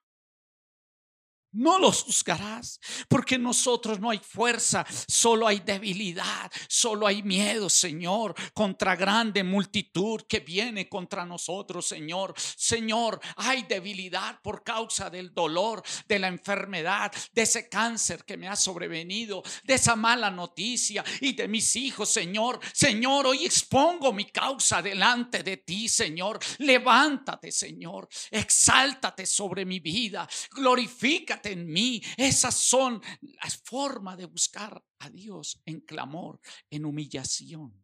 no 1.53 1.79
los 1.79 2.03
juzgarás, 2.03 2.79
porque 3.07 3.37
nosotros 3.37 3.99
no 3.99 4.09
hay 4.09 4.19
fuerza, 4.19 4.85
solo 5.07 5.47
hay 5.47 5.59
debilidad, 5.59 6.51
solo 6.67 7.07
hay 7.07 7.23
miedo, 7.23 7.69
Señor, 7.69 8.35
contra 8.53 8.95
grande 8.95 9.43
multitud 9.43 10.21
que 10.27 10.39
viene 10.39 10.87
contra 10.87 11.25
nosotros, 11.25 11.85
Señor. 11.85 12.33
Señor, 12.37 13.19
hay 13.35 13.63
debilidad 13.63 14.39
por 14.41 14.63
causa 14.63 15.09
del 15.09 15.33
dolor, 15.33 15.83
de 16.07 16.19
la 16.19 16.27
enfermedad, 16.27 17.11
de 17.33 17.41
ese 17.41 17.67
cáncer 17.67 18.23
que 18.23 18.37
me 18.37 18.47
ha 18.47 18.55
sobrevenido, 18.55 19.43
de 19.63 19.73
esa 19.73 19.95
mala 19.95 20.31
noticia 20.31 21.03
y 21.19 21.33
de 21.33 21.47
mis 21.47 21.75
hijos, 21.75 22.09
Señor. 22.09 22.59
Señor, 22.73 23.27
hoy 23.27 23.45
expongo 23.45 24.13
mi 24.13 24.25
causa 24.25 24.81
delante 24.81 25.43
de 25.43 25.57
ti, 25.57 25.89
Señor. 25.89 26.39
Levántate, 26.59 27.51
Señor. 27.51 28.07
Exáltate 28.29 29.25
sobre 29.25 29.65
mi 29.65 29.79
vida. 29.79 30.27
Glorifica 30.51 31.40
en 31.45 31.67
mí. 31.67 32.01
Esas 32.17 32.55
son 32.55 33.01
las 33.21 33.57
formas 33.63 34.17
de 34.17 34.25
buscar 34.25 34.83
a 34.99 35.09
Dios 35.09 35.61
en 35.65 35.81
clamor, 35.81 36.39
en 36.69 36.85
humillación 36.85 37.83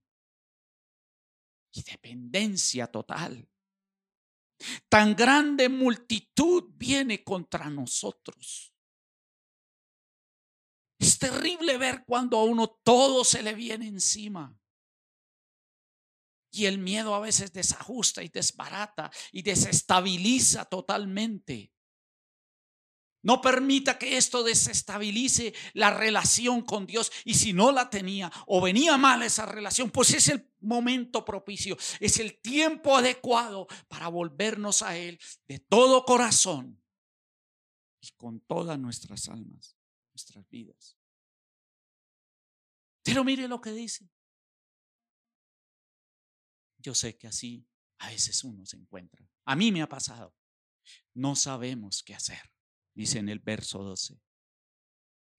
y 1.71 1.83
dependencia 1.83 2.87
total. 2.87 3.47
Tan 4.89 5.15
grande 5.15 5.69
multitud 5.69 6.71
viene 6.75 7.23
contra 7.23 7.69
nosotros. 7.69 8.73
Es 10.99 11.19
terrible 11.19 11.77
ver 11.77 12.03
cuando 12.05 12.37
a 12.37 12.43
uno 12.43 12.67
todo 12.83 13.23
se 13.23 13.43
le 13.43 13.53
viene 13.53 13.87
encima. 13.87 14.57
Y 16.51 16.65
el 16.65 16.79
miedo 16.79 17.13
a 17.13 17.19
veces 17.19 17.53
desajusta 17.53 18.23
y 18.23 18.29
desbarata 18.29 19.11
y 19.31 19.43
desestabiliza 19.43 20.65
totalmente. 20.65 21.71
No 23.27 23.41
permita 23.41 23.99
que 23.99 24.15
esto 24.15 24.41
desestabilice 24.41 25.53
la 25.73 25.91
relación 25.91 26.61
con 26.61 26.87
Dios. 26.87 27.11
Y 27.25 27.33
si 27.33 27.51
no 27.51 27.73
la 27.73 27.89
tenía 27.89 28.31
o 28.45 28.61
venía 28.61 28.97
mal 28.97 29.21
esa 29.21 29.45
relación, 29.45 29.91
pues 29.91 30.13
es 30.13 30.29
el 30.29 30.49
momento 30.61 31.25
propicio, 31.25 31.77
es 31.99 32.21
el 32.21 32.39
tiempo 32.39 32.95
adecuado 32.95 33.67
para 33.89 34.07
volvernos 34.07 34.81
a 34.81 34.95
Él 34.95 35.19
de 35.45 35.59
todo 35.59 36.05
corazón 36.05 36.81
y 37.99 38.11
con 38.11 38.39
todas 38.39 38.79
nuestras 38.79 39.27
almas, 39.27 39.75
nuestras 40.13 40.47
vidas. 40.47 40.97
Pero 43.03 43.25
mire 43.25 43.49
lo 43.49 43.59
que 43.59 43.71
dice. 43.71 44.09
Yo 46.77 46.95
sé 46.95 47.17
que 47.17 47.27
así 47.27 47.67
a 47.97 48.07
veces 48.07 48.41
uno 48.45 48.65
se 48.65 48.77
encuentra. 48.77 49.29
A 49.43 49.53
mí 49.57 49.73
me 49.73 49.81
ha 49.81 49.89
pasado. 49.89 50.33
No 51.13 51.35
sabemos 51.35 52.01
qué 52.03 52.15
hacer 52.15 52.56
dice 52.97 53.19
en 53.19 53.29
el 53.29 53.39
verso 53.39 53.83
12 53.83 54.19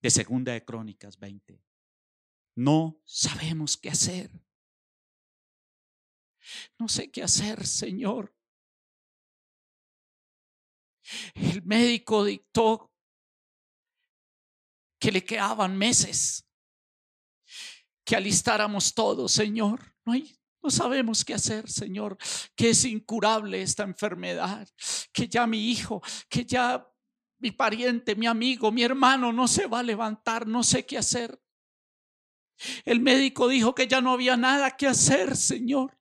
de 0.01 0.11
Segunda 0.11 0.53
de 0.53 0.65
Crónicas 0.65 1.19
20. 1.19 1.61
No 2.55 3.03
sabemos 3.05 3.77
qué 3.77 3.91
hacer. 3.91 4.31
No 6.79 6.87
sé 6.89 7.11
qué 7.11 7.25
hacer, 7.25 7.67
Señor. 7.67 8.33
El 11.35 11.63
médico 11.65 12.25
dictó 12.25 12.93
que 15.01 15.11
le 15.11 15.25
quedaban 15.25 15.77
meses, 15.77 16.47
que 18.05 18.15
alistáramos 18.15 18.95
todo, 18.95 19.29
Señor. 19.29 19.97
No, 20.05 20.13
hay, 20.13 20.39
no 20.63 20.71
sabemos 20.71 21.25
qué 21.25 21.35
hacer, 21.35 21.69
Señor, 21.69 22.17
que 22.55 22.71
es 22.71 22.85
incurable 22.85 23.63
esta 23.63 23.83
enfermedad, 23.83 24.69
que 25.13 25.27
ya 25.27 25.47
mi 25.47 25.71
hijo, 25.71 26.01
que 26.29 26.45
ya 26.45 26.89
mi 27.39 27.53
pariente, 27.53 28.17
mi 28.17 28.27
amigo, 28.27 28.73
mi 28.73 28.83
hermano 28.83 29.33
no 29.33 29.47
se 29.47 29.67
va 29.67 29.81
a 29.81 29.83
levantar, 29.83 30.47
no 30.47 30.63
sé 30.63 30.85
qué 30.85 30.99
hacer. 30.99 31.41
El 32.85 33.01
médico 33.01 33.49
dijo 33.49 33.75
que 33.75 33.87
ya 33.87 34.01
no 34.01 34.13
había 34.13 34.37
nada 34.37 34.77
que 34.77 34.87
hacer, 34.87 35.37
Señor. 35.37 35.97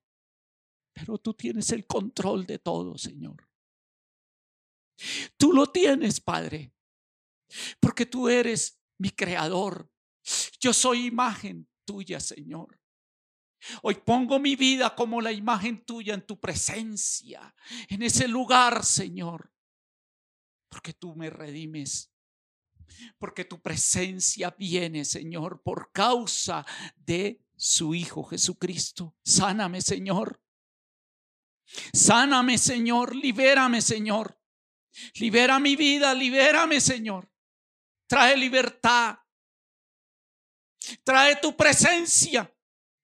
Pero 0.93 1.19
tú 1.19 1.36
tienes 1.36 1.71
el 1.71 1.86
control 1.86 2.47
de 2.47 2.58
todo, 2.58 2.97
Señor. 2.97 3.47
Tú 5.38 5.54
lo 5.54 5.67
tienes, 5.67 6.19
Padre, 6.19 6.73
porque 7.80 8.08
tú 8.08 8.28
eres 8.28 8.82
mi 8.97 9.12
creador. 9.12 9.91
Yo 10.60 10.73
soy 10.73 11.06
imagen 11.06 11.69
tuya, 11.86 12.19
Señor. 12.19 12.80
Hoy 13.84 13.95
pongo 13.95 14.39
mi 14.39 14.56
vida 14.56 14.95
como 14.95 15.21
la 15.21 15.32
imagen 15.32 15.86
tuya 15.86 16.15
en 16.15 16.26
tu 16.26 16.39
presencia, 16.39 17.54
en 17.89 18.02
ese 18.02 18.28
lugar, 18.28 18.84
Señor 18.84 19.52
porque 20.69 20.93
tú 20.93 21.15
me 21.15 21.30
redimes. 21.30 22.12
Porque 23.17 23.45
tu 23.45 23.62
presencia 23.62 24.56
viene, 24.58 25.03
Señor, 25.03 25.62
por 25.62 25.91
causa 25.91 26.65
de 26.95 27.41
su 27.56 27.93
Hijo 27.93 28.23
Jesucristo. 28.23 29.15
Sáname, 29.23 29.82
Señor. 29.82 30.41
Sáname, 31.93 32.58
Señor. 32.58 33.15
Libérame, 33.15 33.82
Señor. 33.82 34.39
Libera 35.15 35.60
mi 35.60 35.75
vida, 35.75 36.13
libérame, 36.13 36.80
Señor. 36.80 37.30
Trae 38.08 38.38
libertad. 38.38 39.17
Trae 41.03 41.36
tu 41.38 41.56
presencia. 41.56 42.51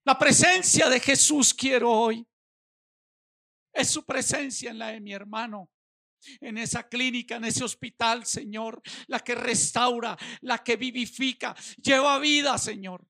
La 0.06 0.18
presencia 0.18 0.90
de 0.90 1.00
Jesús 1.00 1.54
quiero 1.54 1.92
hoy. 1.92 2.26
Es 3.74 3.90
su 3.90 4.06
presencia 4.06 4.72
en 4.72 4.80
la 4.80 4.88
de 4.88 5.02
mi 5.02 5.14
hermano 5.14 5.73
en 6.42 6.58
esa 6.58 6.88
clínica, 6.88 7.36
en 7.36 7.46
ese 7.46 7.64
hospital, 7.64 8.26
Señor, 8.26 8.82
la 9.08 9.20
que 9.20 9.36
restaura, 9.36 10.18
la 10.42 10.64
que 10.64 10.76
vivifica, 10.76 11.56
lleva 11.82 12.20
vida, 12.20 12.58
Señor. 12.58 13.08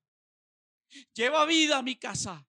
Lleva 1.12 1.44
vida 1.44 1.78
a 1.78 1.82
mi 1.82 1.96
casa. 1.96 2.46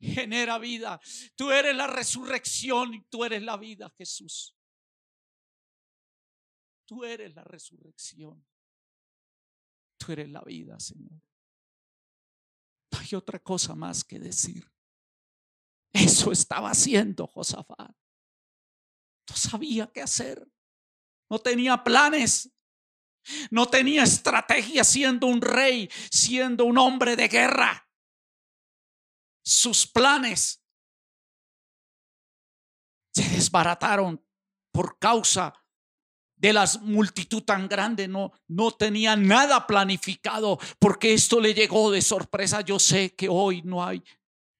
Genera 0.00 0.58
vida. 0.58 1.00
Tú 1.36 1.50
eres 1.50 1.76
la 1.76 1.86
resurrección 1.86 2.94
y 2.94 3.02
tú 3.02 3.24
eres 3.24 3.42
la 3.42 3.56
vida, 3.56 3.88
Jesús. 3.96 4.56
Tú 6.84 7.04
eres 7.04 7.34
la 7.34 7.44
resurrección. 7.44 8.44
Tú 9.96 10.12
eres 10.12 10.28
la 10.30 10.42
vida, 10.42 10.78
Señor. 10.80 11.20
hay 12.98 13.14
otra 13.14 13.38
cosa 13.38 13.74
más 13.74 14.04
que 14.04 14.18
decir. 14.18 14.68
Eso 15.92 16.32
estaba 16.32 16.70
haciendo 16.70 17.26
Josafat. 17.26 17.94
No 19.28 19.36
sabía 19.36 19.86
qué 19.92 20.02
hacer. 20.02 20.46
No 21.30 21.38
tenía 21.38 21.82
planes. 21.82 22.50
No 23.50 23.66
tenía 23.66 24.02
estrategia 24.02 24.84
siendo 24.84 25.26
un 25.26 25.40
rey, 25.40 25.88
siendo 26.10 26.64
un 26.64 26.76
hombre 26.76 27.16
de 27.16 27.28
guerra. 27.28 27.88
Sus 29.44 29.86
planes 29.86 30.62
se 33.14 33.28
desbarataron 33.28 34.24
por 34.72 34.98
causa 34.98 35.54
de 36.36 36.52
la 36.52 36.68
multitud 36.80 37.42
tan 37.42 37.68
grande. 37.68 38.08
No, 38.08 38.32
no 38.48 38.72
tenía 38.72 39.14
nada 39.14 39.66
planificado 39.66 40.58
porque 40.78 41.14
esto 41.14 41.40
le 41.40 41.54
llegó 41.54 41.90
de 41.90 42.02
sorpresa. 42.02 42.62
Yo 42.62 42.78
sé 42.78 43.14
que 43.14 43.28
hoy 43.28 43.62
no 43.62 43.84
hay 43.84 44.02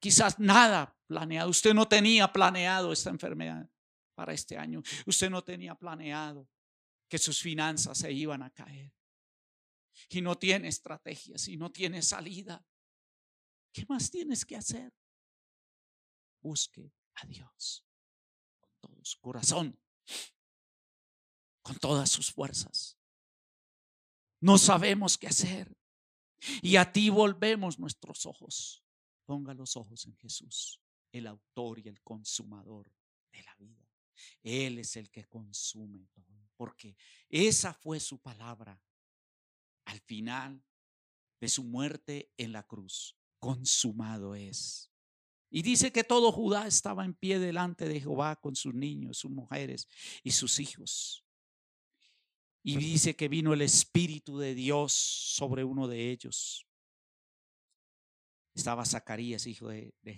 quizás 0.00 0.38
nada 0.38 0.96
planeado. 1.06 1.50
Usted 1.50 1.74
no 1.74 1.88
tenía 1.88 2.32
planeado 2.32 2.92
esta 2.92 3.10
enfermedad 3.10 3.71
para 4.14 4.32
este 4.32 4.56
año. 4.58 4.82
Usted 5.06 5.30
no 5.30 5.42
tenía 5.42 5.74
planeado 5.74 6.48
que 7.08 7.18
sus 7.18 7.40
finanzas 7.40 7.98
se 7.98 8.12
iban 8.12 8.42
a 8.42 8.50
caer. 8.50 8.92
Y 10.08 10.20
no 10.22 10.36
tiene 10.36 10.68
estrategias 10.68 11.48
y 11.48 11.56
no 11.56 11.70
tiene 11.70 12.02
salida. 12.02 12.64
¿Qué 13.72 13.84
más 13.88 14.10
tienes 14.10 14.44
que 14.44 14.56
hacer? 14.56 14.92
Busque 16.40 16.92
a 17.14 17.26
Dios 17.26 17.84
con 18.60 18.70
todo 18.80 19.04
su 19.04 19.20
corazón, 19.20 19.78
con 21.62 21.76
todas 21.78 22.10
sus 22.10 22.32
fuerzas. 22.32 22.98
No 24.40 24.58
sabemos 24.58 25.16
qué 25.18 25.28
hacer. 25.28 25.76
Y 26.60 26.76
a 26.76 26.92
ti 26.92 27.10
volvemos 27.10 27.78
nuestros 27.78 28.26
ojos. 28.26 28.82
Ponga 29.24 29.54
los 29.54 29.76
ojos 29.76 30.04
en 30.06 30.16
Jesús, 30.16 30.80
el 31.12 31.28
autor 31.28 31.78
y 31.78 31.88
el 31.88 32.02
consumador 32.02 32.92
de 33.30 33.42
la 33.42 33.54
vida. 33.56 33.81
Él 34.42 34.78
es 34.78 34.96
el 34.96 35.10
que 35.10 35.24
consume 35.24 36.06
todo, 36.12 36.50
porque 36.56 36.96
esa 37.28 37.72
fue 37.74 38.00
su 38.00 38.20
palabra 38.20 38.80
al 39.84 40.00
final 40.00 40.62
de 41.40 41.48
su 41.48 41.64
muerte 41.64 42.30
en 42.36 42.52
la 42.52 42.62
cruz. 42.62 43.16
Consumado 43.38 44.34
es. 44.34 44.92
Y 45.50 45.62
dice 45.62 45.92
que 45.92 46.04
todo 46.04 46.32
Judá 46.32 46.66
estaba 46.66 47.04
en 47.04 47.14
pie 47.14 47.38
delante 47.38 47.86
de 47.86 48.00
Jehová 48.00 48.36
con 48.36 48.56
sus 48.56 48.72
niños, 48.72 49.18
sus 49.18 49.30
mujeres 49.30 49.88
y 50.22 50.30
sus 50.30 50.58
hijos. 50.60 51.26
Y 52.62 52.76
dice 52.76 53.16
que 53.16 53.28
vino 53.28 53.52
el 53.52 53.60
Espíritu 53.60 54.38
de 54.38 54.54
Dios 54.54 54.92
sobre 54.92 55.64
uno 55.64 55.88
de 55.88 56.10
ellos. 56.10 56.66
Estaba 58.54 58.86
Zacarías, 58.86 59.46
hijo 59.46 59.68
de, 59.68 59.94
de 60.02 60.14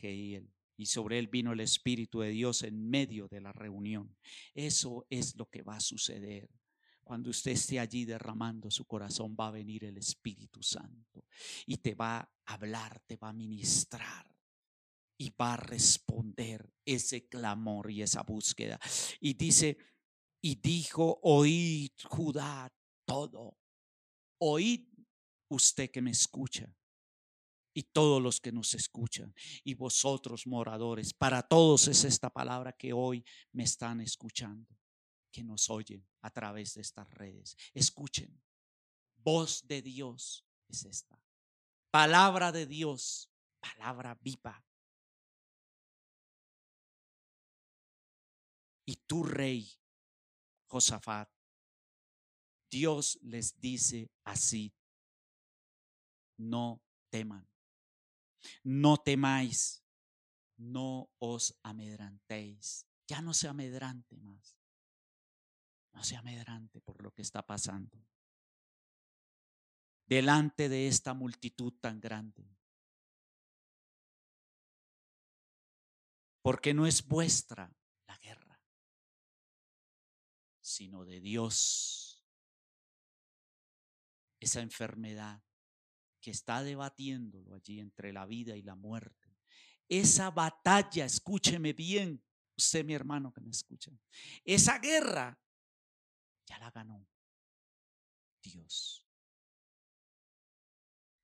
y 0.77 0.87
sobre 0.87 1.18
él 1.18 1.29
vino 1.29 1.53
el 1.53 1.61
Espíritu 1.61 2.20
de 2.20 2.31
Dios 2.31 2.62
en 2.62 2.89
medio 2.89 3.29
de 3.29 3.41
la 3.41 3.53
reunión. 3.53 4.16
Eso 4.55 5.07
es 5.11 5.37
lo 5.37 5.49
que 5.49 5.62
va 5.62 5.77
a 5.77 5.81
suceder. 5.81 6.51
Cuando 7.03 7.31
usted 7.31 7.53
esté 7.53 7.79
allí 7.79 8.05
derramando 8.05 8.70
su 8.70 8.87
corazón, 8.87 9.37
va 9.39 9.49
a 9.49 9.53
venir 9.53 9.85
el 9.85 9.99
Espíritu 9.99 10.62
Santo 10.62 11.27
y 11.66 11.77
te 11.77 11.95
va 11.95 12.18
a 12.18 12.55
hablar, 12.55 13.01
te 13.07 13.16
va 13.16 13.29
a 13.29 13.35
ministrar 13.35 14.27
y 15.18 15.31
va 15.31 15.55
a 15.55 15.59
responder 15.59 16.72
ese 16.85 17.29
clamor 17.29 17.91
y 17.91 18.03
esa 18.03 18.22
búsqueda. 18.22 18.81
Y 19.20 19.35
dice, 19.35 19.77
y 20.41 20.57
dijo, 20.57 21.20
oíd 21.22 21.93
Judá 22.05 22.72
todo, 23.07 23.59
oíd 24.39 24.89
usted 25.49 25.91
que 25.91 26.03
me 26.03 26.11
escucha 26.11 26.75
y 27.75 27.83
todos 27.83 28.22
los 28.22 28.41
que 28.41 28.53
nos 28.53 28.72
escuchan 28.75 29.35
y 29.64 29.75
vosotros 29.75 30.47
moradores, 30.47 31.12
para 31.12 31.43
todos 31.43 31.89
es 31.89 32.05
esta 32.05 32.31
palabra 32.31 32.72
que 32.72 32.93
hoy 32.93 33.25
me 33.53 33.64
están 33.64 34.01
escuchando, 34.01 34.79
que 35.33 35.43
nos 35.43 35.68
oyen 35.68 36.07
a 36.22 36.31
través 36.31 36.75
de 36.75 36.81
estas 36.83 37.12
redes. 37.12 37.57
Escuchen, 37.75 38.41
voz 39.16 39.66
de 39.66 39.83
Dios 39.83 40.47
es 40.68 40.85
esta, 40.85 41.20
palabra 41.91 42.53
de 42.53 42.66
Dios, 42.66 43.31
palabra 43.61 44.16
viva. 44.22 44.64
Y 48.87 48.97
tu 48.97 49.25
rey 49.25 49.68
Josafat, 50.66 51.29
Dios 52.70 53.18
les 53.22 53.59
dice 53.61 54.11
así, 54.25 54.75
no 56.37 56.83
teman, 57.11 57.49
no 58.62 58.99
temáis, 58.99 59.84
no 60.57 61.11
os 61.18 61.59
amedrantéis, 61.62 62.86
ya 63.07 63.20
no 63.20 63.34
se 63.34 63.49
amedrante 63.49 64.16
más, 64.16 64.59
no 65.92 66.03
se 66.03 66.16
amedrante 66.16 66.80
por 66.80 67.03
lo 67.03 67.12
que 67.12 67.22
está 67.22 67.47
pasando. 67.47 68.05
Delante 70.07 70.68
de 70.68 70.88
esta 70.88 71.14
multitud 71.14 71.72
tan 71.80 71.99
grande. 72.01 72.47
Porque 76.42 76.74
no 76.74 76.86
es 76.86 77.07
vuestra 77.07 77.74
la 78.07 78.18
guerra 78.18 78.55
sino 80.64 81.05
de 81.05 81.20
Dios. 81.20 82.24
Esa 84.40 84.61
enfermedad 84.61 85.43
que 86.25 86.31
está 86.31 86.62
debatiéndolo 86.62 87.55
allí 87.55 87.81
entre 87.81 88.11
la 88.11 88.25
vida 88.25 88.57
y 88.57 88.62
la 88.62 88.75
muerte. 88.75 89.37
Esa 89.87 90.31
batalla, 90.31 91.05
escúcheme 91.05 91.75
bien, 91.75 92.25
usted 92.57 92.83
mi 92.83 92.95
hermano 92.95 93.31
que 93.31 93.43
me 93.43 93.51
escucha. 93.51 93.93
Esa 94.43 94.79
guerra 94.79 95.39
ya 96.47 96.59
la 96.61 96.70
ganó 96.70 97.07
Dios. 98.43 99.07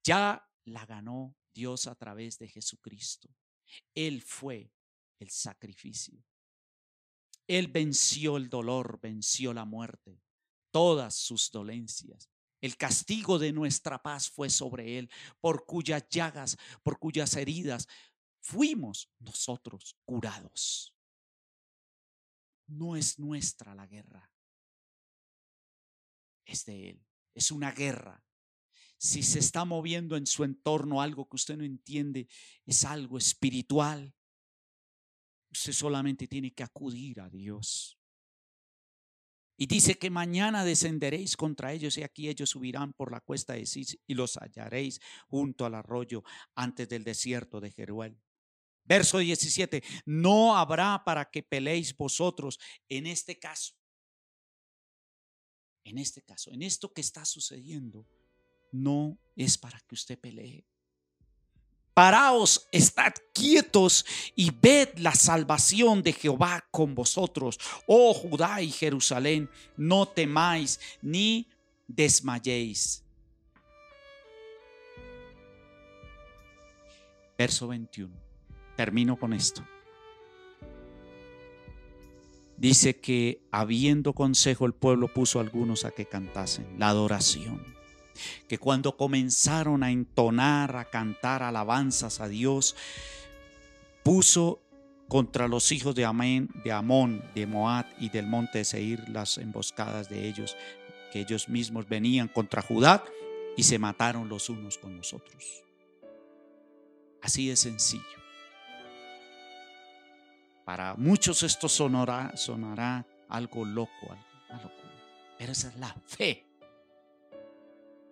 Ya 0.04 0.46
la 0.66 0.84
ganó 0.84 1.34
Dios 1.54 1.86
a 1.86 1.94
través 1.94 2.38
de 2.38 2.48
Jesucristo. 2.48 3.34
Él 3.94 4.20
fue 4.20 4.70
el 5.18 5.30
sacrificio. 5.30 6.22
Él 7.46 7.68
venció 7.68 8.36
el 8.36 8.50
dolor, 8.50 9.00
venció 9.00 9.54
la 9.54 9.64
muerte, 9.64 10.20
todas 10.70 11.14
sus 11.14 11.50
dolencias. 11.50 12.28
El 12.60 12.76
castigo 12.76 13.38
de 13.38 13.52
nuestra 13.52 14.02
paz 14.02 14.28
fue 14.28 14.50
sobre 14.50 14.98
Él, 14.98 15.10
por 15.40 15.64
cuyas 15.66 16.08
llagas, 16.08 16.56
por 16.82 16.98
cuyas 16.98 17.34
heridas 17.36 17.88
fuimos 18.40 19.10
nosotros 19.18 19.96
curados. 20.04 20.94
No 22.66 22.96
es 22.96 23.18
nuestra 23.18 23.74
la 23.74 23.86
guerra, 23.86 24.30
es 26.44 26.64
de 26.64 26.90
Él. 26.90 27.06
Es 27.34 27.50
una 27.50 27.72
guerra. 27.72 28.24
Si 28.98 29.22
se 29.22 29.38
está 29.38 29.64
moviendo 29.64 30.16
en 30.16 30.26
su 30.26 30.44
entorno 30.44 31.00
algo 31.00 31.28
que 31.28 31.36
usted 31.36 31.56
no 31.56 31.64
entiende, 31.64 32.28
es 32.66 32.84
algo 32.84 33.18
espiritual, 33.18 34.14
Usted 35.52 35.72
solamente 35.72 36.28
tiene 36.28 36.52
que 36.52 36.62
acudir 36.62 37.20
a 37.20 37.28
Dios. 37.28 37.99
Y 39.62 39.66
dice 39.66 39.98
que 39.98 40.08
mañana 40.08 40.64
descenderéis 40.64 41.36
contra 41.36 41.74
ellos 41.74 41.98
y 41.98 42.02
aquí 42.02 42.30
ellos 42.30 42.48
subirán 42.48 42.94
por 42.94 43.12
la 43.12 43.20
cuesta 43.20 43.52
de 43.52 43.66
Cis 43.66 43.98
y 44.06 44.14
los 44.14 44.38
hallaréis 44.38 45.02
junto 45.28 45.66
al 45.66 45.74
arroyo 45.74 46.24
antes 46.54 46.88
del 46.88 47.04
desierto 47.04 47.60
de 47.60 47.70
Jeruel. 47.70 48.18
Verso 48.84 49.18
17, 49.18 49.82
no 50.06 50.56
habrá 50.56 51.04
para 51.04 51.30
que 51.30 51.42
peleéis 51.42 51.94
vosotros 51.94 52.58
en 52.88 53.06
este 53.06 53.38
caso. 53.38 53.74
En 55.84 55.98
este 55.98 56.22
caso, 56.22 56.50
en 56.50 56.62
esto 56.62 56.90
que 56.94 57.02
está 57.02 57.26
sucediendo, 57.26 58.06
no 58.72 59.18
es 59.36 59.58
para 59.58 59.78
que 59.80 59.94
usted 59.94 60.18
pelee. 60.18 60.66
Paraos, 61.94 62.68
estad 62.72 63.12
quietos 63.34 64.06
y 64.36 64.50
ved 64.50 64.88
la 64.96 65.14
salvación 65.14 66.02
de 66.02 66.12
Jehová 66.12 66.64
con 66.70 66.94
vosotros. 66.94 67.58
Oh 67.86 68.14
Judá 68.14 68.62
y 68.62 68.70
Jerusalén, 68.70 69.50
no 69.76 70.06
temáis 70.06 70.78
ni 71.02 71.48
desmayéis. 71.88 73.02
Verso 77.36 77.68
21. 77.68 78.14
Termino 78.76 79.18
con 79.18 79.32
esto. 79.32 79.66
Dice 82.56 83.00
que 83.00 83.42
habiendo 83.50 84.12
consejo 84.12 84.66
el 84.66 84.74
pueblo 84.74 85.12
puso 85.12 85.38
a 85.38 85.42
algunos 85.42 85.86
a 85.86 85.90
que 85.90 86.06
cantasen 86.06 86.78
la 86.78 86.90
adoración 86.90 87.79
que 88.48 88.58
cuando 88.58 88.96
comenzaron 88.96 89.82
a 89.82 89.90
entonar, 89.90 90.76
a 90.76 90.84
cantar 90.86 91.42
alabanzas 91.42 92.20
a 92.20 92.28
Dios, 92.28 92.76
puso 94.02 94.60
contra 95.08 95.48
los 95.48 95.72
hijos 95.72 95.94
de 95.94 96.04
Amén, 96.04 96.48
de 96.64 96.72
Amón, 96.72 97.24
de 97.34 97.46
Moab 97.46 97.86
y 97.98 98.10
del 98.10 98.26
monte 98.26 98.58
de 98.58 98.64
Seir 98.64 99.08
las 99.08 99.38
emboscadas 99.38 100.08
de 100.08 100.28
ellos, 100.28 100.56
que 101.12 101.20
ellos 101.20 101.48
mismos 101.48 101.88
venían 101.88 102.28
contra 102.28 102.62
Judá 102.62 103.04
y 103.56 103.64
se 103.64 103.78
mataron 103.78 104.28
los 104.28 104.48
unos 104.48 104.78
con 104.78 104.96
los 104.96 105.12
otros. 105.12 105.64
Así 107.22 107.48
de 107.48 107.56
sencillo. 107.56 108.04
Para 110.64 110.94
muchos 110.94 111.42
esto 111.42 111.68
sonará, 111.68 112.36
sonará 112.36 113.04
algo 113.28 113.64
loco, 113.64 114.16
algo, 114.48 114.70
pero 115.36 115.50
esa 115.50 115.68
es 115.68 115.76
la 115.76 115.94
fe 116.06 116.49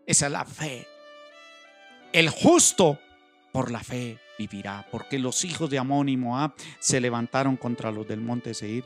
esa 0.09 0.25
es 0.27 0.33
la 0.33 0.47
fe. 0.47 0.87
El 2.15 2.31
justo 2.31 2.99
por 3.53 3.71
la 3.71 3.81
fe 3.81 4.19
vivirá, 4.39 4.89
porque 4.91 5.19
los 5.19 5.45
hijos 5.45 5.69
de 5.69 5.79
Amón 5.79 6.09
y 6.09 6.17
Moab 6.17 6.55
se 6.79 6.99
levantaron 6.99 7.59
contra 7.59 7.93
los 7.93 8.09
del 8.09 8.23
monte 8.23 8.55
Seir 8.55 8.85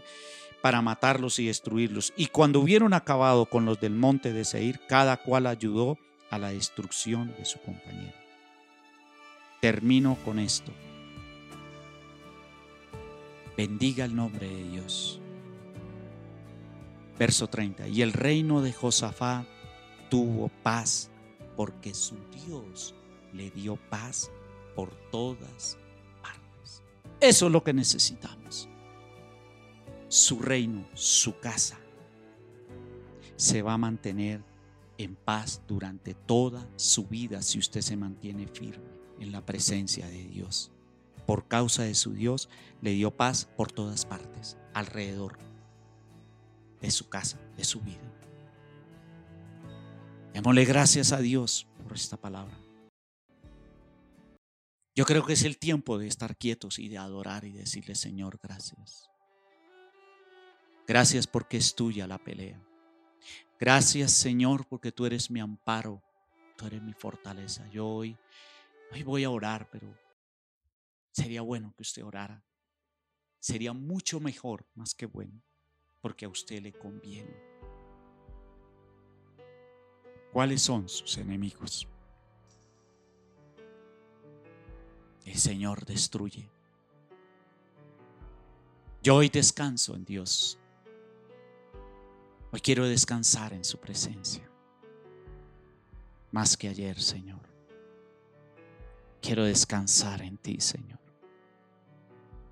para 0.63 0.83
matarlos 0.83 1.39
y 1.39 1.47
destruirlos. 1.47 2.13
Y 2.17 2.27
cuando 2.27 2.59
hubieron 2.59 2.93
acabado 2.93 3.47
con 3.47 3.65
los 3.65 3.81
del 3.81 3.95
monte 3.95 4.33
de 4.33 4.45
Seir, 4.45 4.81
cada 4.89 5.17
cual 5.17 5.47
ayudó 5.47 5.97
a 6.29 6.39
la 6.39 6.51
destrucción 6.51 7.33
de 7.39 7.45
su 7.45 7.61
compañero. 7.61 8.17
Termino 9.61 10.19
con 10.25 10.41
esto. 10.41 10.73
Bendiga 13.57 14.05
el 14.07 14.17
nombre 14.17 14.49
de 14.49 14.71
Dios. 14.71 15.21
Verso 17.17 17.47
30. 17.47 17.87
Y 17.87 18.03
el 18.03 18.13
reino 18.13 18.61
de 18.61 18.73
Josafat 18.73 19.47
tuvo 20.11 20.51
paz 20.65 21.12
porque 21.57 21.95
su 21.95 22.17
Dios 22.47 22.95
le 23.33 23.51
dio 23.51 23.77
paz 23.91 24.31
por 24.75 24.91
todas 25.11 25.79
partes. 26.23 26.83
Eso 27.21 27.47
es 27.47 27.53
lo 27.53 27.63
que 27.63 27.73
necesitamos. 27.73 28.69
Su 30.09 30.41
reino, 30.41 30.87
su 30.95 31.39
casa, 31.39 31.79
se 33.37 33.63
va 33.63 33.75
a 33.75 33.79
mantener 33.79 34.45
en 34.99 35.17
paz 35.17 35.63
durante 35.67 36.15
toda 36.15 36.69
su 36.77 37.07
vida 37.07 37.43
si 37.43 37.59
usted 37.59 37.81
se 37.81 37.97
mantiene 37.97 38.47
firme 38.47 38.85
en 39.19 39.33
la 39.33 39.45
presencia 39.45 40.07
de 40.07 40.25
Dios. 40.25 40.71
Por 41.27 41.49
causa 41.49 41.85
de 41.85 41.95
su 41.95 42.13
Dios 42.13 42.49
le 42.81 42.91
dio 42.91 43.11
paz 43.11 43.49
por 43.57 43.73
todas 43.73 44.05
partes, 44.05 44.59
alrededor 44.75 45.39
de 46.81 46.91
su 46.91 47.09
casa, 47.09 47.39
de 47.57 47.65
su 47.65 47.81
vida. 47.81 48.12
Démosle 50.33 50.65
gracias 50.65 51.13
a 51.13 51.19
Dios 51.19 51.67
por 51.83 51.95
esta 51.95 52.17
palabra. 52.17 52.57
Yo 54.95 55.05
creo 55.05 55.25
que 55.25 55.35
es 55.35 55.43
el 55.45 55.59
tiempo 55.59 55.99
de 55.99 56.07
estar 56.07 56.37
quietos 56.37 56.79
y 56.79 56.89
de 56.89 56.99
adorar 56.99 57.45
y 57.45 57.53
decirle, 57.53 57.95
Señor, 57.95 58.39
gracias. 58.43 59.11
Gracias 60.87 61.27
porque 61.27 61.59
es 61.59 61.75
tuya 61.75 62.07
la 62.07 62.19
pelea. 62.19 62.63
Gracias, 63.59 64.13
Señor, 64.13 64.67
porque 64.67 64.91
tú 64.91 65.07
eres 65.07 65.31
mi 65.31 65.41
amparo, 65.41 66.03
tú 66.57 66.67
eres 66.67 66.83
mi 66.83 66.93
fortaleza. 66.95 67.69
Yo 67.71 67.87
hoy, 67.87 68.17
hoy 68.91 69.03
voy 69.03 69.25
a 69.25 69.31
orar, 69.31 69.69
pero 69.71 69.95
sería 71.13 71.43
bueno 71.43 71.75
que 71.77 71.83
usted 71.83 72.05
orara. 72.05 72.45
Sería 73.39 73.73
mucho 73.73 74.19
mejor, 74.19 74.67
más 74.75 74.95
que 74.95 75.07
bueno, 75.07 75.43
porque 76.01 76.25
a 76.25 76.29
usted 76.29 76.61
le 76.63 76.73
conviene. 76.73 77.52
¿Cuáles 80.33 80.63
son 80.63 80.89
sus 80.89 81.19
enemigos? 81.19 81.87
El 85.27 85.37
Señor 85.37 85.85
destruye. 85.85 86.49
Yo 89.03 89.17
hoy 89.17 89.29
descanso 89.29 89.95
en 89.95 90.07
Dios. 90.07 90.59
Hoy 92.51 92.61
quiero 92.61 92.87
descansar 92.87 93.53
en 93.53 93.65
su 93.65 93.79
presencia. 93.79 94.49
Más 96.31 96.57
que 96.57 96.69
ayer, 96.69 96.99
Señor. 96.99 97.43
Quiero 99.21 99.45
descansar 99.45 100.23
en 100.23 100.39
ti, 100.39 100.61
Señor. 100.61 100.99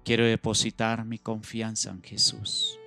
Quiero 0.04 0.24
depositar 0.24 1.04
mi 1.06 1.18
confianza 1.18 1.90
en 1.90 2.02
Jesús. 2.02 2.78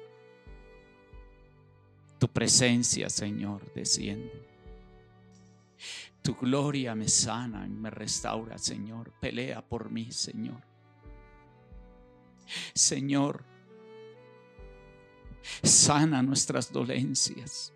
Tu 2.20 2.28
presencia, 2.28 3.10
Señor, 3.10 3.74
desciende. 3.74 4.53
Tu 6.24 6.34
gloria 6.36 6.96
me 6.96 7.10
sana 7.10 7.68
y 7.68 7.70
me 7.70 7.90
restaura, 7.90 8.58
Señor. 8.58 9.12
Pelea 9.20 9.62
por 9.62 9.92
mí, 9.92 10.10
Señor. 10.12 10.64
Señor, 12.74 13.44
sana 15.62 16.24
nuestras 16.24 16.72
dolencias. 16.72 17.74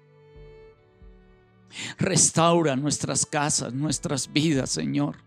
Restaura 1.99 2.77
nuestras 2.77 3.25
casas, 3.25 3.73
nuestras 3.73 4.31
vidas, 4.31 4.69
Señor. 4.69 5.17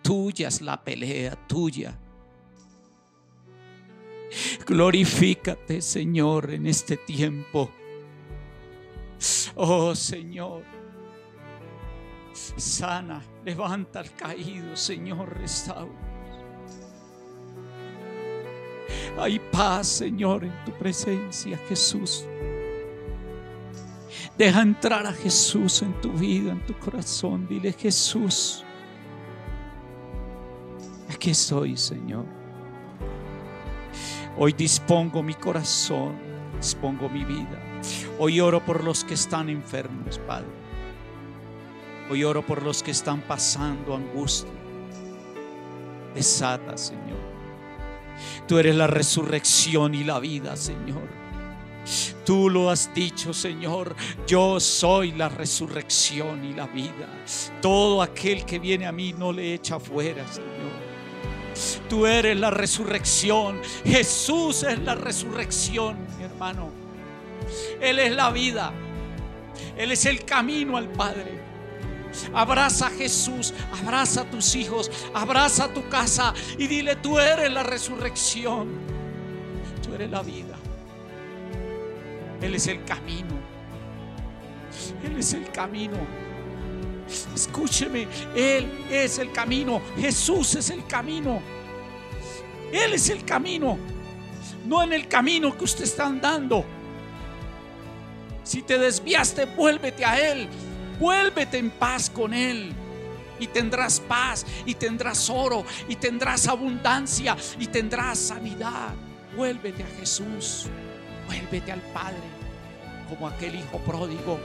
Tuya 0.00 0.48
es 0.48 0.60
la 0.60 0.82
pelea, 0.82 1.34
tuya. 1.48 1.98
Glorifícate, 4.64 5.82
Señor, 5.82 6.52
en 6.52 6.68
este 6.68 6.96
tiempo. 6.96 7.72
Oh, 9.56 9.96
Señor. 9.96 10.79
Sana, 12.56 13.22
levanta 13.44 14.00
al 14.00 14.14
caído, 14.14 14.76
Señor, 14.76 15.36
restaura. 15.38 16.10
Hay 19.18 19.38
paz, 19.38 19.86
Señor, 19.86 20.44
en 20.44 20.64
tu 20.64 20.72
presencia, 20.72 21.58
Jesús. 21.68 22.26
Deja 24.38 24.62
entrar 24.62 25.06
a 25.06 25.12
Jesús 25.12 25.82
en 25.82 25.92
tu 26.00 26.12
vida, 26.12 26.52
en 26.52 26.64
tu 26.64 26.78
corazón. 26.78 27.46
Dile, 27.46 27.72
Jesús, 27.72 28.64
aquí 31.12 31.30
estoy, 31.30 31.76
Señor. 31.76 32.24
Hoy 34.38 34.52
dispongo 34.54 35.22
mi 35.22 35.34
corazón, 35.34 36.14
dispongo 36.56 37.08
mi 37.08 37.24
vida. 37.24 37.60
Hoy 38.18 38.40
oro 38.40 38.64
por 38.64 38.82
los 38.82 39.04
que 39.04 39.14
están 39.14 39.50
enfermos, 39.50 40.18
Padre. 40.20 40.59
Hoy 42.10 42.24
oro 42.24 42.44
por 42.44 42.62
los 42.62 42.82
que 42.82 42.90
están 42.90 43.22
pasando 43.22 43.94
angustia. 43.94 44.50
Desata, 46.14 46.76
Señor 46.76 47.30
Tú 48.46 48.58
eres 48.58 48.74
la 48.74 48.86
resurrección 48.86 49.94
y 49.94 50.04
la 50.04 50.18
vida, 50.18 50.56
Señor. 50.56 51.08
Tú 52.24 52.50
lo 52.50 52.70
has 52.70 52.92
dicho, 52.94 53.32
Señor. 53.32 53.94
Yo 54.26 54.60
soy 54.60 55.12
la 55.12 55.28
resurrección 55.28 56.44
y 56.44 56.52
la 56.52 56.66
vida. 56.66 57.08
Todo 57.62 58.02
aquel 58.02 58.44
que 58.44 58.58
viene 58.58 58.86
a 58.86 58.92
mí 58.92 59.12
no 59.12 59.32
le 59.32 59.54
echa 59.54 59.78
fuera, 59.78 60.26
Señor. 60.28 60.50
Tú 61.88 62.06
eres 62.06 62.38
la 62.38 62.50
resurrección. 62.50 63.60
Jesús 63.84 64.62
es 64.62 64.78
la 64.80 64.94
resurrección, 64.94 65.96
mi 66.18 66.24
hermano. 66.24 66.70
Él 67.80 67.98
es 67.98 68.14
la 68.14 68.30
vida. 68.30 68.72
Él 69.76 69.92
es 69.92 70.06
el 70.06 70.24
camino 70.24 70.76
al 70.76 70.88
Padre. 70.88 71.49
Abraza 72.34 72.88
a 72.88 72.90
Jesús, 72.90 73.54
abraza 73.82 74.22
a 74.22 74.30
tus 74.30 74.54
hijos, 74.54 74.90
abraza 75.14 75.64
a 75.64 75.74
tu 75.74 75.88
casa 75.88 76.34
y 76.58 76.66
dile, 76.66 76.96
tú 76.96 77.18
eres 77.18 77.50
la 77.52 77.62
resurrección, 77.62 78.68
tú 79.82 79.94
eres 79.94 80.10
la 80.10 80.22
vida. 80.22 80.56
Él 82.40 82.54
es 82.54 82.66
el 82.66 82.84
camino. 82.84 83.34
Él 85.04 85.16
es 85.18 85.32
el 85.34 85.50
camino. 85.50 85.98
Escúcheme, 87.34 88.06
Él 88.34 88.86
es 88.90 89.18
el 89.18 89.32
camino. 89.32 89.80
Jesús 89.98 90.54
es 90.54 90.70
el 90.70 90.86
camino. 90.86 91.40
Él 92.72 92.94
es 92.94 93.10
el 93.10 93.24
camino. 93.24 93.78
No 94.66 94.82
en 94.82 94.92
el 94.92 95.08
camino 95.08 95.56
que 95.56 95.64
usted 95.64 95.84
está 95.84 96.06
andando. 96.06 96.64
Si 98.44 98.62
te 98.62 98.78
desviaste, 98.78 99.44
vuélvete 99.44 100.04
a 100.04 100.32
Él. 100.32 100.48
Vuélvete 101.00 101.56
en 101.56 101.70
paz 101.70 102.10
con 102.10 102.34
Él. 102.34 102.72
Y 103.40 103.46
tendrás 103.46 104.00
paz, 104.00 104.44
y 104.66 104.74
tendrás 104.74 105.30
oro, 105.30 105.64
y 105.88 105.96
tendrás 105.96 106.46
abundancia, 106.46 107.34
y 107.58 107.66
tendrás 107.68 108.18
sanidad. 108.18 108.90
Vuélvete 109.34 109.82
a 109.82 109.98
Jesús. 109.98 110.66
Vuélvete 111.26 111.72
al 111.72 111.80
Padre, 111.80 112.20
como 113.08 113.26
aquel 113.26 113.54
hijo 113.54 113.78
pródigo. 113.78 114.38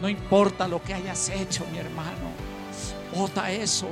No 0.00 0.08
importa 0.08 0.66
lo 0.66 0.82
que 0.82 0.94
hayas 0.94 1.28
hecho, 1.28 1.66
mi 1.70 1.78
hermano. 1.78 2.48
Bota 3.14 3.50
eso, 3.50 3.88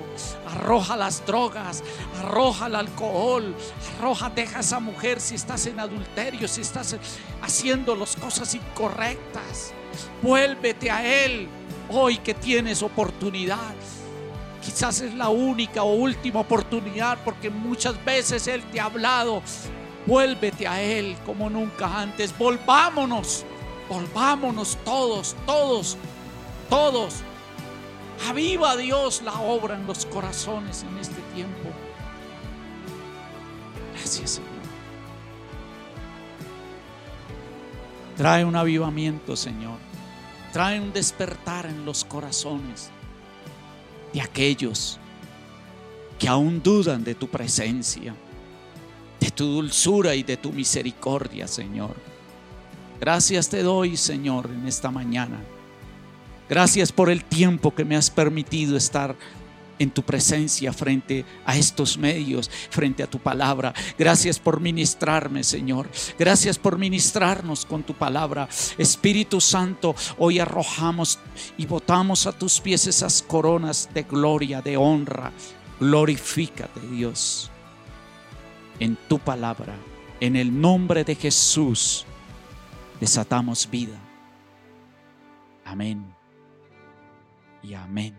arroja 0.47 0.95
las 0.95 1.25
drogas, 1.27 1.83
arroja 2.21 2.67
el 2.67 2.77
alcohol, 2.77 3.55
arroja, 3.99 4.31
deja 4.31 4.59
a 4.59 4.61
esa 4.61 4.79
mujer 4.79 5.21
si 5.21 5.35
estás 5.35 5.67
en 5.67 5.81
adulterio, 5.81 6.47
si 6.47 6.61
estás 6.61 6.97
haciendo 7.43 7.97
las 7.97 8.15
cosas 8.15 8.55
incorrectas. 8.55 9.73
Vuélvete 10.23 10.91
a 10.91 11.25
Él 11.25 11.49
hoy 11.91 12.19
que 12.19 12.35
tienes 12.35 12.83
oportunidad. 12.83 13.75
Quizás 14.63 15.01
es 15.01 15.15
la 15.15 15.29
única 15.29 15.83
o 15.83 15.95
última 15.95 16.41
oportunidad 16.41 17.19
porque 17.25 17.51
muchas 17.51 18.03
veces 18.05 18.47
Él 18.49 18.63
te 18.73 18.81
ha 18.81 18.87
hablado. 18.87 19.43
Vuélvete 20.07 20.67
a 20.67 20.81
Él 20.83 21.17
como 21.25 21.51
nunca 21.51 22.01
antes. 22.01 22.37
Volvámonos, 22.37 23.45
volvámonos 23.89 24.77
todos, 24.85 25.37
todos, 25.47 25.97
todos. 26.69 27.15
Aviva 28.29 28.77
Dios 28.77 29.23
la 29.23 29.35
obra 29.41 29.77
en 29.77 29.87
los 29.87 30.07
corazones 30.07 30.85
en 30.85 30.99
este 30.99 31.21
tiempo. 31.35 31.69
Gracias 33.95 34.31
Señor. 34.31 34.51
Trae 38.17 38.45
un 38.45 38.57
avivamiento, 38.57 39.37
Señor 39.37 39.86
trae 40.57 40.81
un 40.81 40.91
despertar 40.91 41.67
en 41.67 41.85
los 41.85 42.03
corazones 42.03 42.89
de 44.15 44.23
aquellos 44.23 44.99
que 46.19 46.29
aún 46.29 46.63
dudan 46.63 47.05
de 47.05 47.15
tu 47.15 47.29
presencia, 47.29 48.15
de 49.21 49.31
tu 49.33 49.45
dulzura 49.45 50.15
y 50.15 50.23
de 50.23 50.39
tu 50.39 50.55
misericordia, 50.55 51.47
Señor. 51.47 51.95
Gracias 52.99 53.51
te 53.51 53.63
doy, 53.63 53.99
Señor, 53.99 54.49
en 54.51 54.67
esta 54.67 54.91
mañana. 54.91 55.39
Gracias 56.49 56.91
por 56.91 57.11
el 57.11 57.23
tiempo 57.23 57.75
que 57.75 57.85
me 57.85 57.95
has 57.95 58.09
permitido 58.09 58.79
estar 58.79 59.15
en 59.79 59.91
tu 59.91 60.03
presencia 60.03 60.73
frente 60.73 61.25
a 61.45 61.57
estos 61.57 61.99
medios, 61.99 62.51
frente 62.71 63.03
a 63.03 63.07
tu 63.07 63.19
palabra. 63.19 63.75
Gracias 63.99 64.39
por 64.39 64.61
ministrarme, 64.61 65.45
Señor. 65.45 65.89
Gracias 66.19 66.59
por 66.59 66.79
ministrarnos 66.79 67.65
con 67.65 67.83
tu 67.83 67.95
palabra. 67.95 68.49
Espíritu 68.79 69.41
Santo, 69.41 69.95
hoy 70.19 70.39
arrojamos 70.39 71.19
y 71.57 71.67
botamos 71.67 72.27
a 72.27 72.33
tus 72.33 72.61
pies 72.61 72.87
esas 72.87 73.23
coronas 73.23 73.89
de 73.93 74.03
gloria, 74.03 74.63
de 74.63 74.77
honra. 74.77 75.33
Glorifícate, 75.81 76.81
Dios, 76.91 77.51
en 78.81 78.97
tu 79.09 79.19
palabra. 79.19 79.75
En 80.19 80.35
el 80.35 80.59
nombre 80.59 81.05
de 81.05 81.15
Jesús, 81.15 82.07
desatamos 83.01 83.69
vida. 83.71 84.01
Amén 85.67 86.17
y 87.63 87.75
amén, 87.75 88.17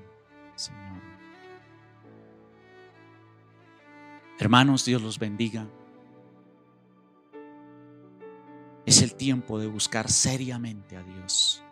Hermanos, 4.39 4.85
Dios 4.85 5.01
los 5.01 5.17
bendiga. 5.17 5.67
Es 8.85 9.01
el 9.01 9.15
tiempo 9.15 9.59
de 9.59 9.67
buscar 9.67 10.11
seriamente 10.11 10.95
a 10.95 11.03
Dios. 11.03 11.63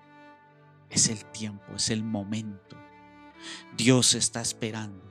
Es 0.89 1.09
el 1.09 1.23
tiempo, 1.25 1.75
es 1.75 1.91
el 1.91 2.03
momento. 2.03 2.75
Dios 3.77 4.15
está 4.15 4.41
esperando. 4.41 5.03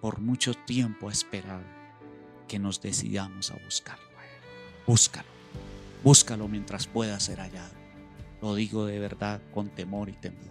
Por 0.00 0.20
mucho 0.20 0.54
tiempo 0.54 1.08
ha 1.08 1.12
esperado 1.12 1.64
que 2.46 2.58
nos 2.58 2.80
decidamos 2.80 3.50
a 3.50 3.58
buscarlo. 3.64 4.04
Búscalo. 4.86 5.28
Búscalo 6.04 6.46
mientras 6.48 6.86
pueda 6.86 7.18
ser 7.18 7.40
hallado. 7.40 7.74
Lo 8.40 8.54
digo 8.54 8.86
de 8.86 8.98
verdad 8.98 9.42
con 9.52 9.68
temor 9.70 10.08
y 10.08 10.12
temor. 10.12 10.50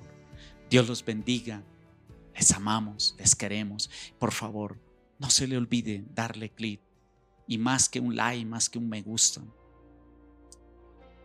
Dios 0.70 0.88
los 0.88 1.04
bendiga. 1.04 1.64
Les 2.36 2.52
amamos, 2.52 3.16
les 3.18 3.36
queremos. 3.36 3.90
Por 4.20 4.32
favor, 4.32 4.78
no 5.20 5.30
se 5.30 5.48
le 5.48 5.58
olvide 5.58 6.04
darle 6.10 6.50
clic. 6.50 6.82
Y 7.48 7.58
más 7.58 7.90
que 7.90 8.00
un 8.00 8.16
like, 8.16 8.46
más 8.46 8.70
que 8.70 8.80
un 8.80 8.90
me 8.90 9.02
gusta, 9.02 9.42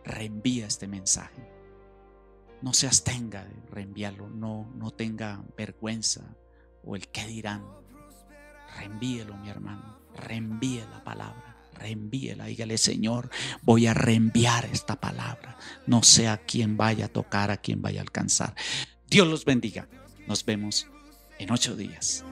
reenvía 0.03 0.67
este 0.67 0.87
mensaje. 0.87 1.49
No 2.61 2.73
se 2.73 2.87
abstenga 2.87 3.43
de 3.43 3.55
reenviarlo, 3.69 4.29
no, 4.29 4.71
no 4.75 4.91
tenga 4.91 5.43
vergüenza 5.57 6.35
o 6.83 6.95
el 6.95 7.07
qué 7.09 7.27
dirán. 7.27 7.63
Reenvíelo, 8.77 9.37
mi 9.37 9.49
hermano, 9.49 9.99
reenvíe 10.15 10.85
la 10.91 11.03
palabra, 11.03 11.57
reenvíela. 11.73 12.45
Dígale, 12.45 12.77
Señor, 12.77 13.29
voy 13.61 13.87
a 13.87 13.93
reenviar 13.93 14.65
esta 14.65 14.99
palabra. 14.99 15.57
No 15.85 16.03
sé 16.03 16.27
a 16.27 16.37
quién 16.37 16.75
vaya 16.75 17.05
a 17.05 17.09
tocar, 17.09 17.51
a 17.51 17.57
quién 17.57 17.81
vaya 17.81 18.01
a 18.01 18.03
alcanzar. 18.03 18.55
Dios 19.07 19.27
los 19.27 19.45
bendiga. 19.45 19.87
Nos 20.27 20.43
vemos 20.43 20.87
en 21.37 21.51
ocho 21.51 21.75
días. 21.75 22.25